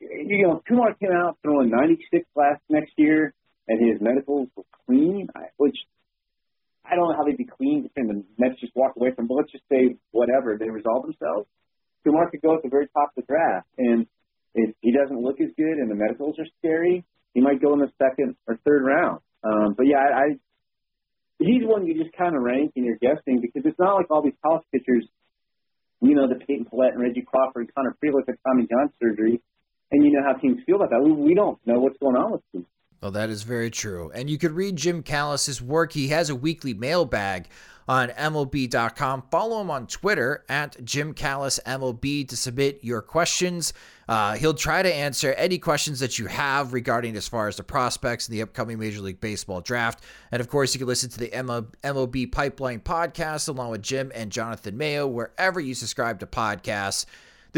you 0.01 0.47
know, 0.47 0.61
Kumar 0.67 0.95
came 0.95 1.13
out 1.15 1.39
throwing 1.43 1.71
96 1.71 2.27
last 2.35 2.61
next 2.69 2.93
year, 2.97 3.33
and 3.69 3.79
his 3.79 4.01
medicals 4.01 4.49
were 4.57 4.65
clean, 4.87 5.29
which 5.57 5.77
I 6.91 6.97
don't 6.97 7.09
know 7.09 7.17
how 7.17 7.25
they'd 7.25 7.37
be 7.37 7.45
clean 7.45 7.91
and 7.97 8.09
the 8.09 8.25
Mets 8.39 8.61
just 8.61 8.73
walk 8.75 8.97
away 8.97 9.13
from. 9.15 9.27
But 9.29 9.35
let's 9.45 9.53
just 9.53 9.65
say 9.71 9.97
whatever 10.11 10.57
they 10.59 10.71
resolve 10.71 11.05
themselves. 11.05 11.47
Kumar 12.05 12.31
could 12.31 12.43
go 12.43 12.55
at 12.55 12.63
the 12.63 12.69
very 12.69 12.89
top 12.89 13.13
of 13.13 13.23
the 13.23 13.27
draft, 13.29 13.67
and 13.77 14.07
if 14.55 14.75
he 14.81 14.93
doesn't 14.93 15.21
look 15.21 15.41
as 15.41 15.51
good 15.57 15.77
and 15.77 15.91
the 15.91 15.95
medicals 15.95 16.37
are 16.39 16.47
scary, 16.59 17.05
he 17.35 17.41
might 17.41 17.61
go 17.61 17.75
in 17.75 17.81
the 17.81 17.93
second 17.99 18.37
or 18.47 18.57
third 18.65 18.85
round. 18.85 19.21
Um, 19.45 19.75
but 19.77 19.87
yeah, 19.87 19.99
I, 19.99 20.09
I 20.09 20.27
he's 21.39 21.63
one 21.63 21.87
you 21.87 21.95
just 21.95 22.17
kind 22.17 22.35
of 22.35 22.43
rank 22.43 22.73
and 22.77 22.85
you're 22.85 22.99
guessing 22.99 23.41
because 23.41 23.63
it's 23.65 23.79
not 23.79 23.95
like 23.95 24.11
all 24.11 24.23
these 24.23 24.39
college 24.45 24.65
pitchers, 24.73 25.07
you 26.01 26.15
know, 26.15 26.29
the 26.29 26.41
Peyton 26.47 26.67
Pallette 26.67 26.95
and 26.95 27.03
Reggie 27.03 27.27
Crawford 27.27 27.67
and 27.67 27.75
Connor 27.75 27.97
Prielipp 28.03 28.27
had 28.27 28.37
Tommy 28.47 28.67
John 28.71 28.91
surgery, 29.03 29.43
and 29.91 30.05
you 30.05 30.13
know 30.13 30.23
how 30.25 30.39
teams 30.39 30.63
feel 30.67 30.77
about 30.77 30.91
that. 30.91 31.03
We, 31.03 31.13
we 31.13 31.35
don't 31.35 31.59
know 31.67 31.81
what's 31.81 31.99
going 31.99 32.17
on 32.17 32.33
with 32.33 32.43
teams. 32.53 32.67
Well, 33.01 33.13
that 33.13 33.31
is 33.31 33.43
very 33.43 33.71
true. 33.71 34.11
And 34.15 34.29
you 34.29 34.39
could 34.39 34.53
read 34.53 34.77
Jim 34.77 35.03
Callis's 35.03 35.63
work. 35.63 35.93
He 35.93 36.09
has 36.09 36.31
a 36.31 36.35
weekly 36.35 36.75
mailbag 36.75 37.49
on 37.89 38.11
MLB.com. 38.11 39.23
Follow 39.31 39.61
him 39.61 39.71
on 39.71 39.87
Twitter 39.87 40.45
at 40.49 40.85
Jim 40.85 41.15
Callis 41.15 41.59
MLB 41.65 42.29
to 42.29 42.37
submit 42.37 42.81
your 42.83 43.01
questions. 43.01 43.73
Uh, 44.09 44.35
he'll 44.35 44.53
try 44.53 44.83
to 44.83 44.95
answer 44.95 45.33
any 45.35 45.59
questions 45.59 46.01
that 46.01 46.19
you 46.19 46.27
have 46.27 46.75
regarding 46.75 47.17
as 47.17 47.27
far 47.27 47.49
as 47.49 47.57
the 47.57 47.63
prospects 47.63 48.29
in 48.29 48.35
the 48.35 48.43
upcoming 48.43 48.79
Major 48.79 49.01
League 49.01 49.21
Baseball 49.21 49.61
draft. 49.61 50.03
And 50.31 50.41
of 50.41 50.49
course, 50.49 50.75
you 50.75 50.79
can 50.79 50.89
listen 50.89 51.09
to 51.11 51.19
the 51.19 51.29
MLB 51.29 52.31
Pipeline 52.31 52.81
podcast 52.81 53.49
along 53.49 53.71
with 53.71 53.83
Jim 53.83 54.13
and 54.15 54.31
Jonathan 54.31 54.77
Mayo 54.77 55.07
wherever 55.07 55.59
you 55.61 55.75
subscribe 55.75 56.21
to 56.21 56.27
podcasts 56.27 57.07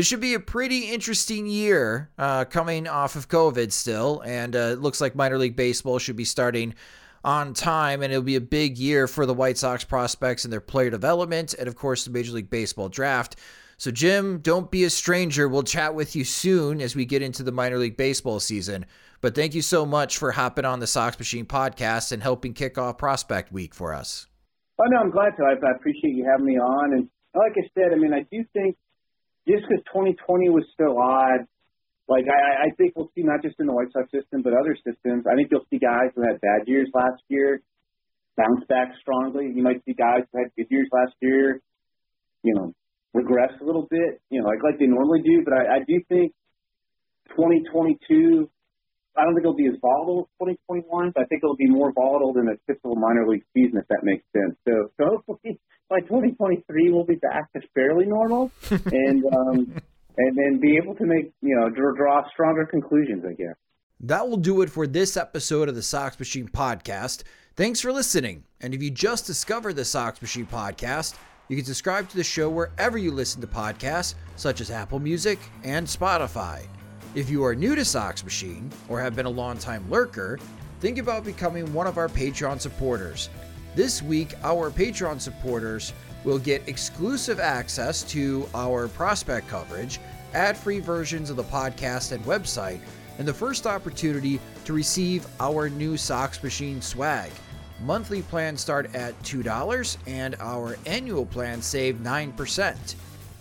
this 0.01 0.07
should 0.07 0.19
be 0.19 0.33
a 0.33 0.41
pretty 0.41 0.91
interesting 0.91 1.47
year 1.47 2.09
uh, 2.17 2.43
coming 2.47 2.89
off 2.89 3.17
of 3.17 3.29
COVID 3.29 3.71
still. 3.71 4.23
And 4.25 4.57
uh, 4.57 4.71
it 4.73 4.81
looks 4.81 4.99
like 4.99 5.15
minor 5.15 5.37
league 5.37 5.57
baseball 5.57 5.99
should 5.99 6.17
be 6.17 6.25
starting 6.25 6.75
on 7.23 7.53
time, 7.53 8.03
and 8.03 8.11
it'll 8.11 8.23
be 8.23 8.37
a 8.37 8.41
big 8.41 8.79
year 8.79 9.07
for 9.07 9.27
the 9.27 9.35
White 9.35 9.59
Sox 9.59 9.85
prospects 9.85 10.45
and 10.45 10.51
their 10.51 10.63
player 10.63 10.89
development, 10.89 11.53
and 11.53 11.69
of 11.69 11.77
course, 11.77 12.07
the 12.07 12.11
Major 12.11 12.33
League 12.33 12.49
Baseball 12.49 12.89
draft. 12.89 13.37
So, 13.77 13.91
Jim, 13.91 14.39
don't 14.39 14.71
be 14.71 14.85
a 14.85 14.89
stranger. 14.89 15.51
We'll 15.51 15.65
chat 15.65 15.95
with 15.95 16.17
you 16.17 16.25
soon 16.25 16.81
as 16.81 16.97
we 16.97 17.05
get 17.05 17.21
into 17.21 17.43
the 17.43 17.53
minor 17.53 17.77
league 17.77 17.99
baseball 17.99 18.41
season. 18.41 18.87
But 19.21 19.35
thank 19.35 19.55
you 19.55 19.61
so 19.61 19.85
much 19.85 20.17
for 20.17 20.31
hopping 20.31 20.65
on 20.65 20.81
the 20.81 20.87
Sox 20.87 21.19
Machine 21.19 21.45
podcast 21.45 22.11
and 22.11 22.23
helping 22.23 22.55
kick 22.55 22.79
off 22.79 22.97
Prospect 22.97 23.53
Week 23.53 23.75
for 23.75 23.93
us. 23.93 24.29
Oh, 24.79 24.85
no, 24.87 24.97
I'm 24.97 25.11
glad 25.11 25.37
to. 25.37 25.43
I, 25.45 25.51
I 25.51 25.73
appreciate 25.73 26.17
you 26.17 26.25
having 26.25 26.47
me 26.47 26.59
on. 26.59 26.95
And 26.95 27.11
like 27.35 27.53
I 27.59 27.69
said, 27.75 27.93
I 27.93 27.97
mean, 27.97 28.15
I 28.15 28.25
do 28.33 28.43
think 28.55 28.79
just 29.51 29.67
because 29.69 29.83
2020 29.91 30.51
was 30.51 30.65
so 30.79 30.95
odd, 30.99 31.47
like 32.09 32.27
I, 32.27 32.67
I 32.67 32.75
think 32.79 32.95
we'll 32.95 33.11
see 33.15 33.23
not 33.23 33.43
just 33.43 33.57
in 33.59 33.67
the 33.67 33.75
White 33.75 33.91
Sox 33.93 34.11
system 34.11 34.43
but 34.43 34.53
other 34.55 34.75
systems. 34.75 35.27
I 35.27 35.35
think 35.35 35.51
you'll 35.51 35.67
see 35.71 35.79
guys 35.79 36.11
who 36.15 36.23
had 36.23 36.41
bad 36.41 36.67
years 36.67 36.91
last 36.95 37.23
year 37.29 37.63
bounce 38.37 38.65
back 38.69 38.95
strongly. 39.01 39.53
You 39.55 39.63
might 39.63 39.83
see 39.85 39.95
guys 39.95 40.25
who 40.33 40.39
had 40.39 40.51
good 40.57 40.67
years 40.71 40.89
last 40.93 41.15
year, 41.21 41.61
you 42.43 42.55
know, 42.55 42.75
regress 43.13 43.53
a 43.61 43.65
little 43.65 43.87
bit, 43.91 44.21
you 44.31 44.41
know, 44.41 44.49
like 44.49 44.63
like 44.63 44.79
they 44.79 44.87
normally 44.87 45.23
do. 45.23 45.43
But 45.45 45.55
I, 45.55 45.77
I 45.77 45.79
do 45.87 46.01
think 46.09 46.33
2022 47.37 48.49
I 49.17 49.25
don't 49.25 49.35
think 49.35 49.45
it'll 49.45 49.57
be 49.57 49.67
as 49.67 49.75
volatile 49.81 50.29
as 50.41 50.47
2021, 50.69 51.13
but 51.15 51.23
I 51.23 51.27
think 51.27 51.43
it'll 51.43 51.57
be 51.57 51.69
more 51.69 51.93
volatile 51.93 52.33
than 52.33 52.49
a 52.49 52.57
typical 52.67 52.95
minor 52.97 53.27
league 53.27 53.45
season, 53.55 53.79
if 53.79 53.89
that 53.89 54.03
makes 54.03 54.25
sense. 54.33 54.57
So, 54.67 54.91
so 54.97 55.23
hopefully 55.27 55.61
by 55.89 56.01
2023 56.01 56.93
we'll 56.93 57.05
be 57.05 57.17
back 57.17 57.53
to 57.53 57.61
fairly 57.75 58.07
normal, 58.07 58.51
and 58.71 59.25
um, 59.27 59.83
and 60.17 60.37
then 60.37 60.61
be 60.61 60.77
able 60.77 60.95
to 60.95 61.05
make 61.05 61.33
you 61.43 61.57
know 61.57 61.69
draw, 61.69 61.93
draw 61.97 62.23
stronger 62.33 62.67
conclusions, 62.67 63.25
I 63.29 63.35
guess. 63.35 63.57
That 64.01 64.29
will 64.29 64.39
do 64.39 64.63
it 64.63 64.71
for 64.71 64.87
this 64.87 65.17
episode 65.17 65.69
of 65.69 65.75
the 65.75 65.83
Sox 65.83 66.19
Machine 66.19 66.49
podcast. 66.49 67.25
Thanks 67.57 67.81
for 67.81 67.93
listening. 67.93 68.45
And 68.63 68.73
if 68.73 68.83
you 68.83 68.91
just 68.91 69.27
discovered 69.27 69.75
the 69.75 69.85
Sox 69.85 70.23
Machine 70.23 70.47
podcast, 70.47 71.17
you 71.49 71.57
can 71.57 71.67
subscribe 71.67 72.09
to 72.09 72.17
the 72.17 72.25
show 72.25 72.49
wherever 72.49 72.97
you 72.97 73.11
listen 73.11 73.41
to 73.41 73.47
podcasts, 73.47 74.15
such 74.37 74.61
as 74.61 74.71
Apple 74.71 75.01
Music 75.01 75.39
and 75.65 75.87
Spotify. 75.87 76.67
If 77.13 77.29
you 77.29 77.45
are 77.45 77.57
new 77.57 77.75
to 77.75 77.85
Sox 77.85 78.23
Machine 78.23 78.71
or 78.89 79.01
have 79.01 79.17
been 79.17 79.27
a 79.27 79.31
longtime 79.31 79.91
lurker, 79.91 80.39
think 80.79 80.97
about 80.97 81.25
becoming 81.25 81.73
one 81.73 81.89
of 81.89 81.99
our 81.99 82.07
Patreon 82.07 82.61
supporters. 82.61 83.31
This 83.75 84.01
week, 84.01 84.35
our 84.45 84.71
Patreon 84.71 85.21
supporters 85.21 85.93
will 86.23 86.39
get 86.39 86.69
exclusive 86.69 87.41
access 87.41 88.05
to 88.05 88.49
our 88.55 88.87
prospect 88.87 89.49
coverage, 89.49 89.99
ad 90.35 90.57
free 90.57 90.79
versions 90.79 91.31
of 91.31 91.37
the 91.37 91.43
podcast 91.43 92.13
and 92.13 92.25
website, 92.27 92.81
and 93.19 93.27
the 93.27 93.35
first 93.35 93.67
opportunity 93.67 94.39
to 94.65 94.73
receive 94.73 95.27
our 95.41 95.69
new 95.69 95.97
Sox 95.97 96.41
Machine 96.45 96.81
swag. 96.81 97.33
Monthly 97.83 98.23
plans 98.23 98.61
start 98.61 98.95
at 98.95 99.21
$2 99.25 99.97
and 100.07 100.37
our 100.39 100.77
annual 100.87 101.27
plans 101.27 101.67
save 101.67 101.97
9%. 101.97 102.95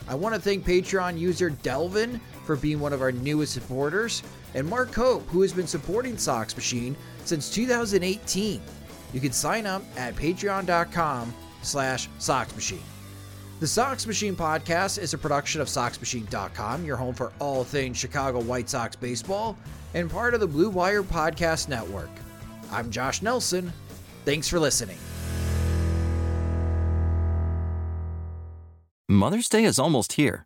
I 0.07 0.15
want 0.15 0.33
to 0.33 0.41
thank 0.41 0.65
Patreon 0.65 1.19
user 1.19 1.51
Delvin 1.51 2.19
for 2.49 2.55
being 2.55 2.79
one 2.79 2.93
of 2.93 3.03
our 3.03 3.11
newest 3.11 3.53
supporters, 3.53 4.23
and 4.55 4.67
Mark 4.67 4.91
Hope, 4.95 5.23
who 5.27 5.43
has 5.43 5.53
been 5.53 5.67
supporting 5.67 6.17
Sox 6.17 6.55
Machine 6.55 6.97
since 7.23 7.53
2018. 7.53 8.59
You 9.13 9.19
can 9.19 9.31
sign 9.31 9.67
up 9.67 9.83
at 9.95 10.15
patreon.com 10.15 11.31
slash 11.61 12.09
Sox 12.17 12.55
Machine. 12.55 12.81
The 13.59 13.67
Sox 13.67 14.07
Machine 14.07 14.35
podcast 14.35 14.97
is 14.97 15.13
a 15.13 15.17
production 15.19 15.61
of 15.61 15.67
SoxMachine.com, 15.67 16.83
your 16.85 16.97
home 16.97 17.13
for 17.13 17.33
all 17.37 17.63
things 17.63 17.97
Chicago 17.97 18.39
White 18.39 18.67
Sox 18.67 18.95
baseball, 18.95 19.55
and 19.93 20.09
part 20.09 20.33
of 20.33 20.39
the 20.39 20.47
Blue 20.47 20.71
Wire 20.71 21.03
Podcast 21.03 21.69
Network. 21.69 22.09
I'm 22.71 22.89
Josh 22.89 23.21
Nelson. 23.21 23.71
Thanks 24.25 24.49
for 24.49 24.59
listening. 24.59 24.97
Mother's 29.07 29.49
Day 29.49 29.65
is 29.65 29.77
almost 29.77 30.13
here, 30.13 30.45